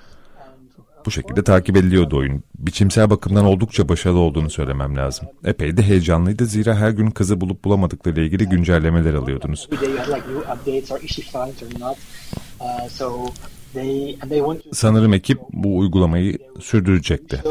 Bu 1.06 1.10
şekilde 1.10 1.44
takip 1.44 1.76
ediliyordu 1.76 2.16
oyun. 2.16 2.42
Biçimsel 2.58 3.10
bakımdan 3.10 3.44
oldukça 3.44 3.88
başarılı 3.88 4.18
olduğunu 4.18 4.50
söylemem 4.50 4.96
lazım. 4.96 5.28
Epey 5.44 5.76
de 5.76 5.82
heyecanlıydı 5.82 6.46
zira 6.46 6.74
her 6.74 6.90
gün 6.90 7.10
kızı 7.10 7.40
bulup 7.40 7.64
bulamadıkları 7.64 8.14
ile 8.14 8.26
ilgili 8.26 8.48
güncellemeler 8.48 9.14
alıyordunuz. 9.14 9.68
Sanırım 14.72 15.14
ekip 15.14 15.40
bu 15.52 15.78
uygulamayı 15.78 16.38
sürdürecekti. 16.60 17.42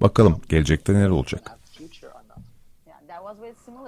Bakalım 0.00 0.40
gelecekte 0.48 0.94
neler 0.94 1.08
olacak. 1.08 1.58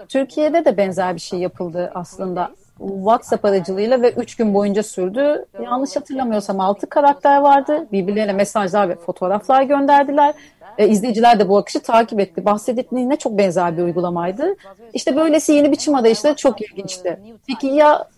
Türkiye'de 0.09 0.64
de 0.64 0.76
benzer 0.76 1.14
bir 1.14 1.21
şey 1.21 1.38
yapıldı 1.38 1.90
aslında. 1.95 2.54
WhatsApp 2.78 3.45
aracılığıyla 3.45 4.02
ve 4.02 4.12
3 4.12 4.35
gün 4.35 4.54
boyunca 4.54 4.83
sürdü. 4.83 5.45
Yanlış 5.64 5.97
hatırlamıyorsam 5.97 6.61
6 6.61 6.87
karakter 6.87 7.40
vardı. 7.40 7.87
Birbirlerine 7.92 8.33
mesajlar 8.33 8.88
ve 8.88 8.97
fotoğraflar 8.97 9.62
gönderdiler. 9.62 10.35
E, 10.78 10.88
izleyiciler 10.88 11.38
de 11.38 11.49
bu 11.49 11.59
akışı 11.59 11.80
takip 11.80 12.21
etti. 12.21 12.45
Bahsettiğine 12.45 13.16
çok 13.16 13.38
benzer 13.38 13.76
bir 13.76 13.83
uygulamaydı. 13.83 14.56
İşte 14.95 15.16
böylesi 15.16 15.52
yeni 15.52 15.73
biçim 15.73 15.95
arayışları 15.95 16.37
çok 16.37 16.62
ilginçti. 16.62 17.21
Peki 17.47 17.66
ya 17.66 18.09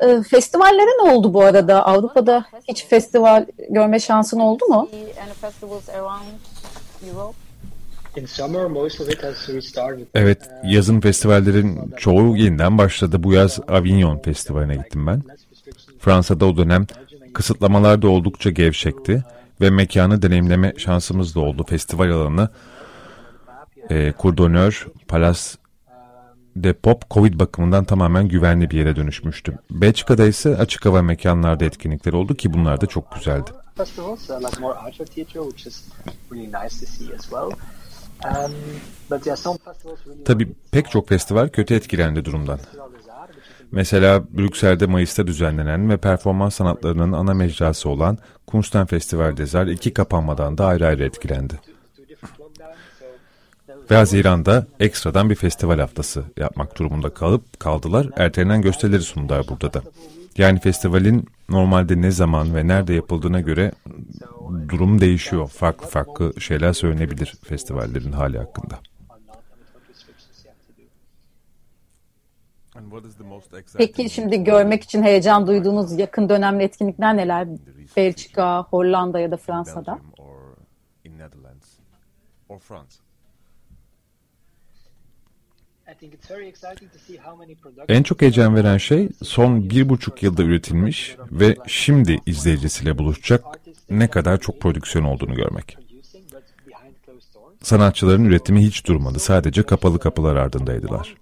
e, 0.00 0.22
festivallere 0.22 1.04
ne 1.04 1.10
oldu 1.10 1.34
bu 1.34 1.42
arada? 1.42 1.86
Avrupa'da 1.86 2.44
hiç 2.68 2.86
festival 2.86 3.46
görme 3.70 3.98
şansın 4.00 4.40
oldu 4.40 4.64
mu? 4.66 4.88
Evet, 10.14 10.38
yazın 10.64 11.00
festivallerin 11.00 11.94
çoğu 11.96 12.36
yeniden 12.36 12.78
başladı. 12.78 13.22
Bu 13.22 13.32
yaz 13.32 13.60
Avignon 13.68 14.18
Festivali'ne 14.18 14.76
gittim 14.76 15.06
ben. 15.06 15.22
Fransa'da 15.98 16.46
o 16.46 16.56
dönem 16.56 16.86
kısıtlamalar 17.34 18.02
da 18.02 18.08
oldukça 18.08 18.50
gevşekti 18.50 19.24
ve 19.60 19.70
mekanı 19.70 20.22
deneyimleme 20.22 20.74
şansımız 20.76 21.34
da 21.34 21.40
oldu. 21.40 21.64
Festival 21.68 22.10
alanı 22.10 22.48
e, 23.90 24.12
Courdonneur, 24.18 24.86
Palace 25.08 25.40
de 26.56 26.72
Pop 26.72 27.10
Covid 27.10 27.40
bakımından 27.40 27.84
tamamen 27.84 28.28
güvenli 28.28 28.70
bir 28.70 28.78
yere 28.78 28.96
dönüşmüştü. 28.96 29.58
Belçika'da 29.70 30.26
ise 30.26 30.56
açık 30.56 30.86
hava 30.86 31.02
mekanlarda 31.02 31.64
etkinlikler 31.64 32.12
oldu 32.12 32.34
ki 32.34 32.52
bunlar 32.52 32.80
da 32.80 32.86
çok 32.86 33.14
güzeldi. 33.14 33.50
Um, 33.78 33.82
Tabii 40.24 40.48
pek 40.70 40.90
çok 40.90 41.08
festival 41.08 41.48
kötü 41.48 41.74
etkilendi 41.74 42.24
durumdan. 42.24 42.58
Mesela 43.72 44.24
Brüksel'de 44.30 44.86
Mayıs'ta 44.86 45.26
düzenlenen 45.26 45.90
ve 45.90 45.96
performans 45.96 46.54
sanatlarının 46.54 47.12
ana 47.12 47.34
mecrası 47.34 47.88
olan 47.88 48.18
Kunsten 48.46 48.86
Festival 48.86 49.36
Dezer 49.36 49.66
iki 49.66 49.94
kapanmadan 49.94 50.58
da 50.58 50.66
ayrı 50.66 50.86
ayrı 50.86 51.04
etkilendi. 51.04 51.60
Ve 53.90 53.96
Haziran'da 53.96 54.66
ekstradan 54.80 55.30
bir 55.30 55.34
festival 55.34 55.78
haftası 55.78 56.24
yapmak 56.36 56.78
durumunda 56.78 57.10
kalıp 57.10 57.60
kaldılar. 57.60 58.08
Ertelenen 58.16 58.62
gösterileri 58.62 59.02
sundular 59.02 59.48
burada 59.48 59.72
da. 59.72 59.82
Yani 60.38 60.60
festivalin 60.60 61.28
normalde 61.48 62.00
ne 62.00 62.10
zaman 62.10 62.54
ve 62.54 62.68
nerede 62.68 62.94
yapıldığına 62.94 63.40
göre 63.40 63.72
durum 64.68 65.00
değişiyor. 65.00 65.48
Farklı 65.48 65.86
farklı 65.86 66.40
şeyler 66.40 66.72
söylenebilir 66.72 67.34
festivallerin 67.44 68.12
hali 68.12 68.38
hakkında. 68.38 68.78
Peki 73.78 74.10
şimdi 74.10 74.44
görmek 74.44 74.82
için 74.82 75.02
heyecan 75.02 75.46
duyduğunuz 75.46 75.98
yakın 75.98 76.28
dönemli 76.28 76.64
etkinlikler 76.64 77.16
neler? 77.16 77.48
Belçika, 77.96 78.62
Hollanda 78.62 79.20
ya 79.20 79.30
da 79.30 79.36
Fransa'da? 79.36 79.98
En 87.88 88.02
çok 88.02 88.22
heyecan 88.22 88.56
veren 88.56 88.78
şey 88.78 89.08
son 89.22 89.70
bir 89.70 89.88
buçuk 89.88 90.22
yılda 90.22 90.42
üretilmiş 90.42 91.16
ve 91.30 91.56
şimdi 91.66 92.18
izleyicisiyle 92.26 92.98
buluşacak 92.98 93.44
ne 93.90 94.10
kadar 94.10 94.40
çok 94.40 94.60
prodüksiyon 94.60 95.04
olduğunu 95.04 95.34
görmek. 95.34 95.78
Sanatçıların 97.62 98.24
üretimi 98.24 98.66
hiç 98.66 98.86
durmadı. 98.86 99.18
Sadece 99.18 99.62
kapalı 99.62 99.98
kapılar 99.98 100.36
ardındaydılar. 100.36 101.14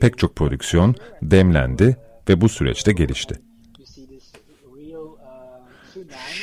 Pek 0.00 0.18
çok 0.18 0.36
prodüksiyon 0.36 0.94
demlendi 1.22 1.96
ve 2.28 2.40
bu 2.40 2.48
süreçte 2.48 2.92
gelişti. 2.92 3.40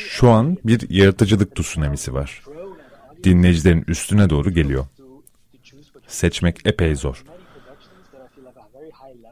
Şu 0.09 0.29
an 0.29 0.57
bir 0.63 0.89
yaratıcılık 0.89 1.55
tsunamisi 1.55 2.13
var. 2.13 2.43
Dinleyicilerin 3.23 3.83
üstüne 3.87 4.29
doğru 4.29 4.51
geliyor. 4.51 4.85
Seçmek 6.07 6.65
epey 6.65 6.95
zor. 6.95 7.23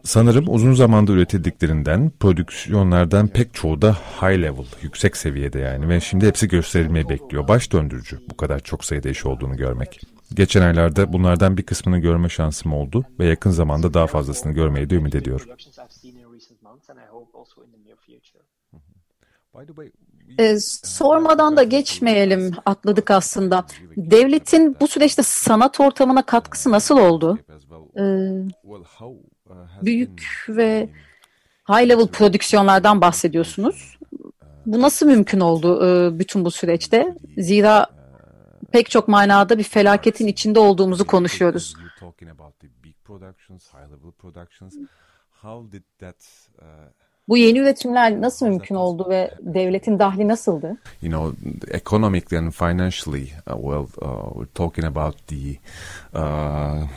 Sanırım 0.08 0.46
uzun 0.50 0.74
zamanda 0.74 1.12
üretildiklerinden, 1.12 2.12
prodüksiyonlardan 2.20 3.28
pek 3.28 3.54
çoğu 3.54 3.82
da 3.82 3.94
high 3.94 4.42
level, 4.42 4.66
yüksek 4.82 5.18
seviyede 5.18 5.60
yani 5.60 5.90
ve 5.90 6.00
şimdi 6.00 6.28
hepsi 6.28 6.48
gösterilmeyi 6.48 7.10
bekliyor. 7.10 7.48
Baş 7.48 7.72
döndürücü 7.72 8.20
bu 8.30 8.38
kadar 8.38 8.60
çok 8.60 8.86
sayıda 8.86 9.10
iş 9.10 9.26
olduğunu 9.26 9.58
görmek. 9.58 10.02
Geçen 10.34 10.62
aylarda 10.62 11.14
bunlardan 11.14 11.58
bir 11.58 11.64
kısmını 11.64 12.00
görme 12.00 12.30
şansım 12.30 12.74
oldu 12.74 13.06
ve 13.20 13.26
yakın 13.26 13.52
zamanda 13.52 13.94
daha 13.94 14.08
fazlasını 14.08 14.54
görmeyi 14.54 14.90
de 14.90 14.96
ümit 14.96 15.16
ediyorum. 15.16 15.48
E, 20.40 20.60
sormadan 20.84 21.58
da 21.58 21.64
geçmeyelim, 21.64 22.52
atladık 22.66 23.12
aslında. 23.12 23.66
Devletin 23.98 24.76
bu 24.80 24.88
süreçte 24.88 25.24
sanat 25.24 25.80
ortamına 25.80 26.26
katkısı 26.26 26.72
nasıl 26.72 26.98
oldu? 26.98 27.40
E, 28.00 28.04
büyük 29.82 30.46
ve 30.50 30.90
high 31.70 31.90
level 31.90 32.08
prodüksiyonlardan 32.08 33.02
bahsediyorsunuz. 33.02 33.98
Bu 34.66 34.82
nasıl 34.82 35.06
mümkün 35.06 35.40
oldu 35.40 35.86
e, 35.86 36.20
bütün 36.20 36.46
bu 36.46 36.52
süreçte? 36.52 37.16
Zira 37.38 37.88
pek 38.72 38.90
çok 38.90 39.08
manada 39.08 39.58
bir 39.58 39.64
felaketin 39.64 40.28
içinde 40.28 40.60
olduğumuzu 40.60 41.08
konuşuyoruz. 41.08 41.74
Bu 47.28 47.38
yeni 47.38 47.60
üretimler 47.60 48.22
nasıl 48.22 48.48
mümkün 48.48 48.76
oldu 48.76 49.10
ve 49.10 49.34
devletin 49.40 50.00
dahli 50.00 50.28
nasıldı? 50.28 50.78
You 51.02 51.12
know, 51.12 51.50
economically 51.78 52.38
and 52.38 52.52
financially, 52.52 53.24
uh, 53.24 53.54
well, 53.54 53.88
uh, 54.02 54.34
we're 54.34 54.54
talking 54.54 54.98
about 54.98 55.28
the 55.28 55.58
uh, 56.14 56.88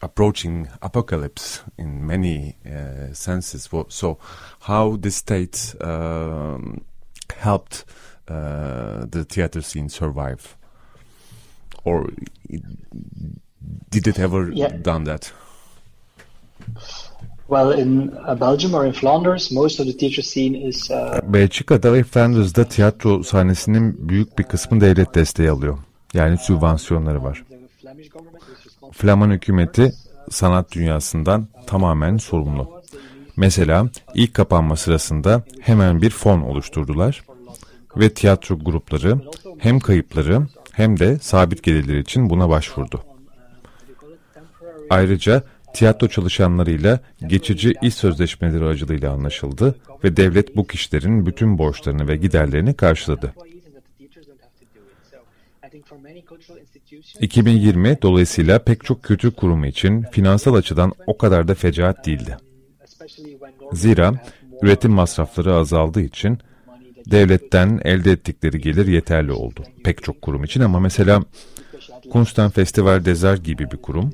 approaching 0.00 0.68
apocalypse 0.82 1.62
in 1.76 2.06
many 2.06 2.56
uh, 2.66 3.12
senses. 3.12 3.68
So, 3.88 4.18
how 4.60 4.96
the 4.96 5.10
state 5.10 5.74
um, 5.80 6.84
helped 7.34 7.84
uh, 8.28 9.06
the 9.06 9.24
theater 9.24 9.62
scene 9.62 9.88
survive? 9.88 10.58
or 11.88 12.10
did 13.90 14.06
it 14.06 14.18
ever 14.18 14.50
yeah. 14.52 14.84
done 14.84 15.04
that? 15.04 15.32
Well, 17.48 17.70
in 17.70 18.12
uh, 18.26 18.34
Belgium 18.34 18.74
or 18.74 18.84
in 18.86 18.92
Flanders, 18.92 19.50
most 19.50 19.80
of 19.80 19.86
the 19.86 19.92
theater 19.92 20.22
scene 20.22 20.54
is. 20.54 20.90
Uh... 20.90 21.20
Belçika'da 21.22 21.92
ve 21.92 22.02
Flanders'da 22.04 22.64
tiyatro 22.64 23.22
sahnesinin 23.22 24.08
büyük 24.08 24.38
bir 24.38 24.44
kısmı 24.44 24.80
devlet 24.80 25.14
desteği 25.14 25.50
alıyor. 25.50 25.78
Yani 26.14 26.38
sübvansiyonları 26.38 27.22
var. 27.22 27.44
Flaman 28.92 29.30
hükümeti 29.30 29.92
sanat 30.30 30.72
dünyasından 30.72 31.48
tamamen 31.66 32.16
sorumlu. 32.16 32.82
Mesela 33.36 33.88
ilk 34.14 34.34
kapanma 34.34 34.76
sırasında 34.76 35.42
hemen 35.60 36.02
bir 36.02 36.10
fon 36.10 36.40
oluşturdular 36.40 37.24
ve 37.96 38.14
tiyatro 38.14 38.58
grupları 38.58 39.20
hem 39.58 39.80
kayıpları 39.80 40.46
hem 40.72 40.98
de 40.98 41.18
sabit 41.18 41.62
gelirler 41.62 41.98
için 41.98 42.30
buna 42.30 42.48
başvurdu. 42.48 43.04
Ayrıca 44.90 45.42
tiyatro 45.74 46.08
çalışanlarıyla 46.08 47.00
geçici 47.26 47.74
iş 47.82 47.94
sözleşmeleri 47.94 48.64
aracılığıyla 48.64 49.12
anlaşıldı 49.12 49.74
ve 50.04 50.16
devlet 50.16 50.56
bu 50.56 50.66
kişilerin 50.66 51.26
bütün 51.26 51.58
borçlarını 51.58 52.08
ve 52.08 52.16
giderlerini 52.16 52.74
karşıladı. 52.74 53.34
2020 57.20 57.98
dolayısıyla 58.02 58.58
pek 58.58 58.84
çok 58.84 59.02
kültür 59.02 59.30
kurumu 59.30 59.66
için 59.66 60.02
finansal 60.02 60.54
açıdan 60.54 60.92
o 61.06 61.18
kadar 61.18 61.48
da 61.48 61.54
fecaat 61.54 62.06
değildi. 62.06 62.36
Zira 63.72 64.14
üretim 64.62 64.92
masrafları 64.92 65.54
azaldığı 65.54 66.00
için 66.00 66.38
devletten 67.10 67.80
elde 67.84 68.12
ettikleri 68.12 68.60
gelir 68.60 68.86
yeterli 68.86 69.32
oldu 69.32 69.62
pek 69.84 70.02
çok 70.02 70.22
kurum 70.22 70.44
için 70.44 70.60
ama 70.60 70.80
mesela 70.80 71.22
Kunstan 72.10 72.50
Festival 72.50 73.04
Dezer 73.04 73.36
gibi 73.36 73.70
bir 73.70 73.76
kurum 73.76 74.12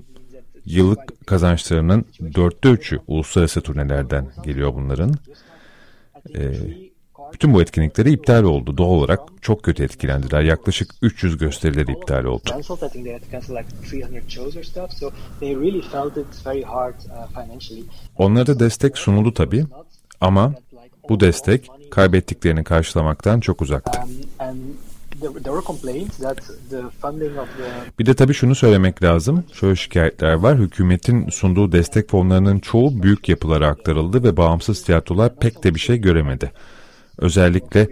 yıllık 0.67 1.27
kazançlarının 1.27 2.05
dörtte 2.35 2.69
üçü 2.69 2.99
uluslararası 3.07 3.61
turnelerden 3.61 4.29
geliyor 4.45 4.75
bunların. 4.75 5.14
Ee, 6.35 6.53
bütün 7.35 7.55
bu 7.55 7.62
etkinlikleri 7.62 8.11
iptal 8.11 8.44
oldu. 8.44 8.77
Doğal 8.77 8.88
olarak 8.88 9.20
çok 9.40 9.62
kötü 9.62 9.85
etkilendiler. 9.85 10.42
Yaklaşık 10.42 10.90
300 11.03 11.38
gösterileri 11.38 11.92
iptal 11.92 12.25
oldu. 12.25 12.51
Onlara 18.18 18.47
da 18.47 18.61
destek 18.61 18.99
sunuldu 18.99 19.35
tabii 19.35 19.64
ama 20.20 20.55
bu 21.09 21.20
destek 21.20 21.68
kaybettiklerini 21.90 22.64
karşılamaktan 22.64 23.40
çok 23.40 23.62
uzaktı. 23.62 24.01
Bir 27.99 28.07
de 28.07 28.14
tabii 28.14 28.35
şunu 28.35 28.55
söylemek 28.55 29.03
lazım. 29.03 29.44
Şöyle 29.53 29.77
şikayetler 29.77 30.33
var. 30.33 30.59
Hükümetin 30.59 31.29
sunduğu 31.29 31.73
destek 31.73 32.11
fonlarının 32.11 32.59
çoğu 32.59 33.03
büyük 33.03 33.29
yapılara 33.29 33.68
aktarıldı 33.68 34.23
ve 34.23 34.37
bağımsız 34.37 34.83
tiyatrolar 34.83 35.37
pek 35.37 35.64
de 35.64 35.75
bir 35.75 35.81
şey 35.81 35.97
göremedi. 35.97 36.53
Özellikle 37.18 37.88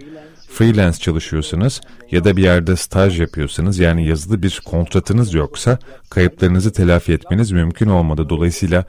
freelance 0.49 0.97
çalışıyorsanız 0.97 1.81
ya 2.11 2.23
da 2.23 2.37
bir 2.37 2.43
yerde 2.43 2.75
staj 2.75 3.19
yapıyorsanız 3.19 3.79
yani 3.79 4.07
yazılı 4.07 4.43
bir 4.43 4.61
kontratınız 4.65 5.33
yoksa 5.33 5.79
kayıplarınızı 6.09 6.73
telafi 6.73 7.13
etmeniz 7.13 7.51
mümkün 7.51 7.87
olmadı. 7.87 8.29
Dolayısıyla 8.29 8.85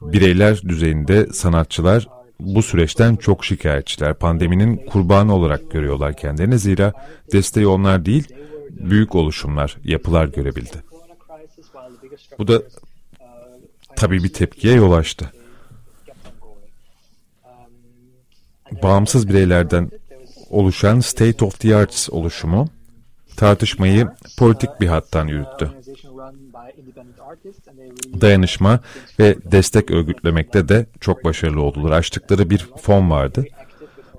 bireyler 0.00 0.62
düzeyinde 0.62 1.26
sanatçılar 1.32 2.08
bu 2.40 2.62
süreçten 2.62 3.16
çok 3.16 3.44
şikayetçiler. 3.44 4.14
Pandeminin 4.14 4.76
kurbanı 4.76 5.34
olarak 5.34 5.70
görüyorlar 5.70 6.16
kendilerini. 6.16 6.58
Zira 6.58 6.92
desteği 7.32 7.66
onlar 7.66 8.06
değil, 8.06 8.28
büyük 8.70 9.14
oluşumlar, 9.14 9.76
yapılar 9.84 10.26
görebildi. 10.26 10.82
Bu 12.38 12.48
da 12.48 12.62
tabii 13.96 14.24
bir 14.24 14.32
tepkiye 14.32 14.74
yol 14.74 14.92
açtı. 14.92 15.32
Bağımsız 18.82 19.28
bireylerden 19.28 19.90
oluşan 20.50 21.00
State 21.00 21.44
of 21.44 21.60
the 21.60 21.76
Arts 21.76 22.10
oluşumu 22.10 22.68
tartışmayı 23.36 24.08
politik 24.38 24.70
bir 24.80 24.86
hattan 24.86 25.26
yürüttü 25.26 25.70
dayanışma 28.20 28.80
ve 29.18 29.36
destek 29.44 29.90
örgütlemekte 29.90 30.68
de 30.68 30.86
çok 31.00 31.24
başarılı 31.24 31.62
oldular. 31.62 31.92
Açtıkları 31.92 32.50
bir 32.50 32.68
fon 32.82 33.10
vardı. 33.10 33.44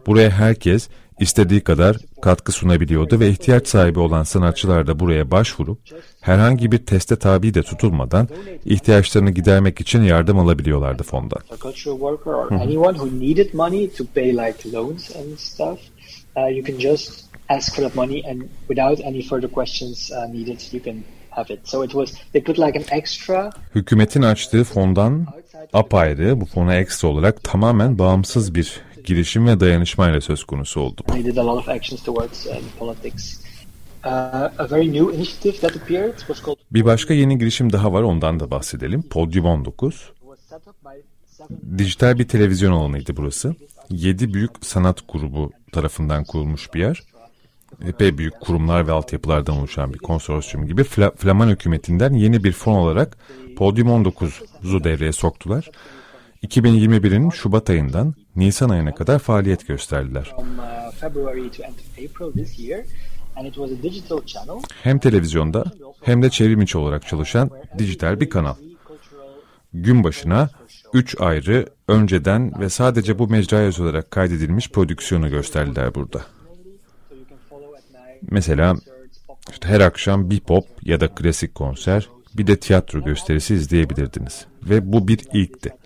Buraya 0.07 0.29
herkes 0.29 0.89
istediği 1.21 1.61
kadar 1.61 1.97
katkı 2.21 2.51
sunabiliyordu 2.51 3.19
ve 3.19 3.29
ihtiyaç 3.29 3.67
sahibi 3.67 3.99
olan 3.99 4.23
sanatçılar 4.23 4.87
da 4.87 4.99
buraya 4.99 5.31
başvurup 5.31 5.79
herhangi 6.21 6.71
bir 6.71 6.77
teste 6.77 7.15
tabi 7.15 7.53
de 7.53 7.63
tutulmadan 7.63 8.27
ihtiyaçlarını 8.65 9.31
gidermek 9.31 9.81
için 9.81 10.01
yardım 10.01 10.39
alabiliyorlardı 10.39 11.03
fondan. 11.03 11.39
ask 17.49 17.75
for 17.75 17.83
that 17.83 17.95
money 17.95 18.23
and 18.31 18.41
without 18.67 19.05
any 19.05 19.21
further 19.21 19.51
questions 19.51 20.11
uh, 20.11 20.33
needed 20.33 20.59
you 20.73 20.83
can 20.85 21.03
Hükümetin 23.75 24.21
açtığı 24.21 24.63
fondan 24.63 25.27
apayrı 25.73 26.41
bu 26.41 26.45
fona 26.45 26.75
ekstra 26.75 27.07
olarak 27.07 27.43
tamamen 27.43 27.99
bağımsız 27.99 28.55
bir 28.55 28.81
girişim 29.05 29.47
ve 29.47 29.59
dayanışmayla 29.59 30.21
söz 30.21 30.43
konusu 30.43 30.79
oldu. 30.79 31.03
Uh, 34.05 34.49
uh, 34.59 34.89
bir 36.71 36.85
başka 36.85 37.13
yeni 37.13 37.37
girişim 37.37 37.73
daha 37.73 37.93
var 37.93 38.01
ondan 38.01 38.39
da 38.39 38.51
bahsedelim. 38.51 39.01
Podium 39.01 39.45
19. 39.45 40.11
Dijital 41.77 42.19
bir 42.19 42.27
televizyon 42.27 42.71
alanıydı 42.71 43.17
burası. 43.17 43.55
Yedi 43.89 44.33
büyük 44.33 44.51
sanat 44.61 44.99
grubu 45.13 45.51
tarafından 45.71 46.23
kurulmuş 46.23 46.73
bir 46.73 46.79
yer 46.79 47.03
epey 47.87 48.17
büyük 48.17 48.41
kurumlar 48.41 48.87
ve 48.87 48.91
altyapılardan 48.91 49.57
oluşan 49.57 49.93
bir 49.93 49.99
konsorsiyum 49.99 50.67
gibi 50.67 50.83
Fla 50.83 51.11
Flaman 51.11 51.49
hükümetinden 51.49 52.13
yeni 52.13 52.43
bir 52.43 52.51
fon 52.51 52.73
olarak 52.73 53.17
Podium 53.57 53.87
19'u 53.87 54.83
devreye 54.83 55.11
soktular. 55.11 55.69
2021'in 56.43 57.29
Şubat 57.29 57.69
ayından 57.69 58.15
Nisan 58.35 58.69
ayına 58.69 58.95
kadar 58.95 59.19
faaliyet 59.19 59.67
gösterdiler. 59.67 60.35
Hem 64.83 64.99
televizyonda 64.99 65.63
hem 66.01 66.23
de 66.23 66.29
çevrim 66.29 66.61
içi 66.61 66.77
olarak 66.77 67.07
çalışan 67.07 67.49
dijital 67.77 68.19
bir 68.19 68.29
kanal. 68.29 68.55
Gün 69.73 70.03
başına 70.03 70.49
3 70.93 71.21
ayrı 71.21 71.65
önceden 71.87 72.59
ve 72.59 72.69
sadece 72.69 73.19
bu 73.19 73.27
mecraya 73.27 73.69
olarak 73.69 74.11
kaydedilmiş 74.11 74.69
prodüksiyonu 74.69 75.29
gösterdiler 75.29 75.95
burada. 75.95 76.21
Mesela 78.31 78.75
işte 79.51 79.67
her 79.67 79.79
akşam 79.79 80.29
bir 80.29 80.39
pop 80.39 80.65
ya 80.81 80.99
da 80.99 81.07
klasik 81.07 81.55
konser, 81.55 82.09
bir 82.33 82.47
de 82.47 82.59
tiyatro 82.59 83.03
gösterisi 83.03 83.53
izleyebilirdiniz. 83.53 84.45
Ve 84.63 84.93
bu 84.93 85.07
bir 85.07 85.19
ilkti. 85.33 85.80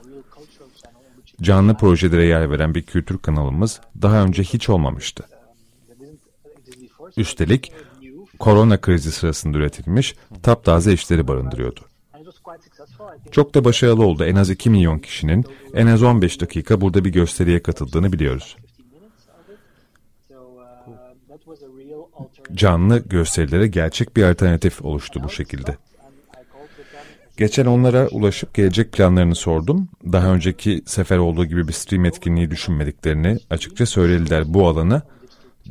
Canlı 1.41 1.77
projelere 1.77 2.25
yer 2.25 2.51
veren 2.51 2.75
bir 2.75 2.81
kültür 2.81 3.17
kanalımız 3.17 3.81
daha 4.01 4.23
önce 4.23 4.43
hiç 4.43 4.69
olmamıştı. 4.69 5.23
Üstelik 7.17 7.73
korona 8.39 8.81
krizi 8.81 9.11
sırasında 9.11 9.57
üretilmiş 9.57 10.15
taptaze 10.43 10.93
işleri 10.93 11.27
barındırıyordu. 11.27 11.81
Çok 13.31 13.53
da 13.55 13.65
başarılı 13.65 14.05
oldu. 14.05 14.25
En 14.25 14.35
az 14.35 14.49
2 14.49 14.69
milyon 14.69 14.99
kişinin 14.99 15.45
en 15.73 15.87
az 15.87 16.03
15 16.03 16.41
dakika 16.41 16.81
burada 16.81 17.05
bir 17.05 17.09
gösteriye 17.09 17.63
katıldığını 17.63 18.13
biliyoruz. 18.13 18.55
canlı 22.53 22.99
gösterilere 22.99 23.67
gerçek 23.67 24.17
bir 24.17 24.23
alternatif 24.23 24.85
oluştu 24.85 25.23
bu 25.23 25.29
şekilde. 25.29 25.77
Geçen 27.37 27.65
onlara 27.65 28.07
ulaşıp 28.07 28.53
gelecek 28.53 28.91
planlarını 28.91 29.35
sordum. 29.35 29.89
Daha 30.11 30.27
önceki 30.27 30.81
sefer 30.85 31.17
olduğu 31.17 31.45
gibi 31.45 31.67
bir 31.67 31.73
stream 31.73 32.05
etkinliği 32.05 32.51
düşünmediklerini 32.51 33.37
açıkça 33.49 33.85
söylediler. 33.85 34.53
Bu 34.53 34.67
alanı 34.67 35.01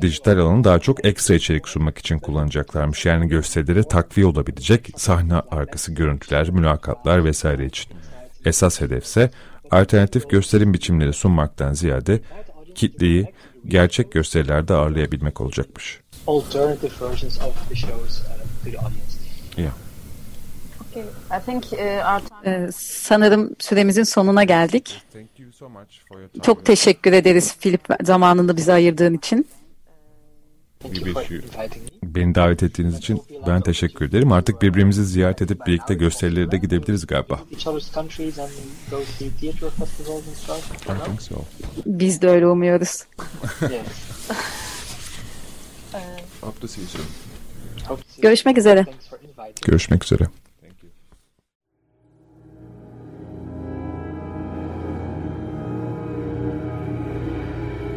dijital 0.01 0.37
alanı 0.37 0.63
daha 0.63 0.79
çok 0.79 1.05
ekstra 1.05 1.33
içerik 1.33 1.67
sunmak 1.67 1.97
için 1.97 2.19
kullanacaklarmış. 2.19 3.05
Yani 3.05 3.27
gösterilere 3.27 3.83
takviye 3.83 4.27
olabilecek 4.27 4.89
sahne 4.95 5.35
arkası 5.35 5.91
görüntüler, 5.91 6.49
mülakatlar 6.49 7.25
vesaire 7.25 7.65
için. 7.65 7.91
Esas 8.45 8.81
hedefse 8.81 9.31
alternatif 9.71 10.29
gösterim 10.29 10.73
biçimleri 10.73 11.13
sunmaktan 11.13 11.73
ziyade 11.73 12.19
kitleyi 12.75 13.25
gerçek 13.67 14.11
gösterilerde 14.11 14.73
ağırlayabilmek 14.73 15.41
olacakmış 15.41 15.99
alternative 16.27 16.91
versions 16.99 17.37
of 17.37 17.53
the 17.69 17.75
shows 17.75 18.21
to 18.63 18.71
the 18.71 18.77
audience. 18.77 19.17
Yeah. 19.57 19.84
Sanırım 22.75 23.55
süremizin 23.59 24.03
sonuna 24.03 24.43
geldik. 24.43 25.03
Çok 26.41 26.65
teşekkür 26.65 27.13
ederiz 27.13 27.55
Filip 27.59 27.87
zamanını 28.03 28.57
bize 28.57 28.73
ayırdığın 28.73 29.13
için. 29.13 29.47
Beni 32.03 32.35
davet 32.35 32.63
ettiğiniz 32.63 32.97
için 32.97 33.21
ben 33.47 33.61
teşekkür 33.61 34.05
ederim. 34.05 34.31
Artık 34.31 34.61
birbirimizi 34.61 35.05
ziyaret 35.05 35.41
edip 35.41 35.67
birlikte 35.67 35.93
gösterilere 35.93 36.51
de 36.51 36.57
gidebiliriz 36.57 37.07
galiba. 37.07 37.39
Biz 41.85 42.21
de 42.21 42.29
öyle 42.29 42.47
umuyoruz. 42.47 43.03
Görüşmek 48.21 48.57
üzere. 48.57 48.85
Görüşmek 49.61 50.03
üzere. 50.03 50.27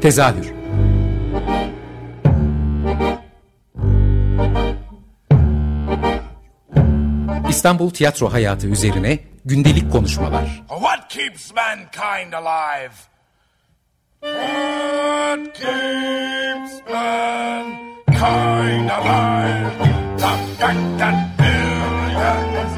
Tezahür 0.00 0.52
İstanbul 7.48 7.90
tiyatro 7.90 8.32
hayatı 8.32 8.66
üzerine 8.66 9.18
gündelik 9.44 9.92
konuşmalar. 9.92 10.62
What 10.68 11.08
keeps 11.08 11.52
mankind 11.54 12.32
alive? 12.32 12.94
What 14.20 15.54
keeps 15.54 16.72
mankind 16.92 17.88
kind 18.18 18.90
of 18.90 19.04
life. 19.04 19.78
affected 20.18 21.16
billions 21.38 22.72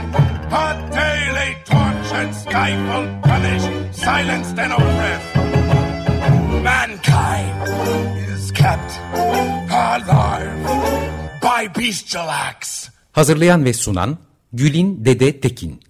are 0.52 0.76
daily 0.90 1.56
tortured, 1.64 2.34
stifled, 2.34 3.22
punished, 3.22 3.94
silenced, 3.94 4.58
and 4.58 4.72
oppressed. 4.72 5.29
Mankind 7.00 8.28
is 8.28 8.52
kept 8.52 9.00
alive 9.70 10.52
by 11.42 11.80
bestial 11.80 12.28
acts. 12.28 12.88
Hazırlayan 13.12 13.64
ve 13.64 13.72
sunan 13.72 14.18
Gülin 14.52 15.04
Dede 15.04 15.40
Tekin 15.40 15.80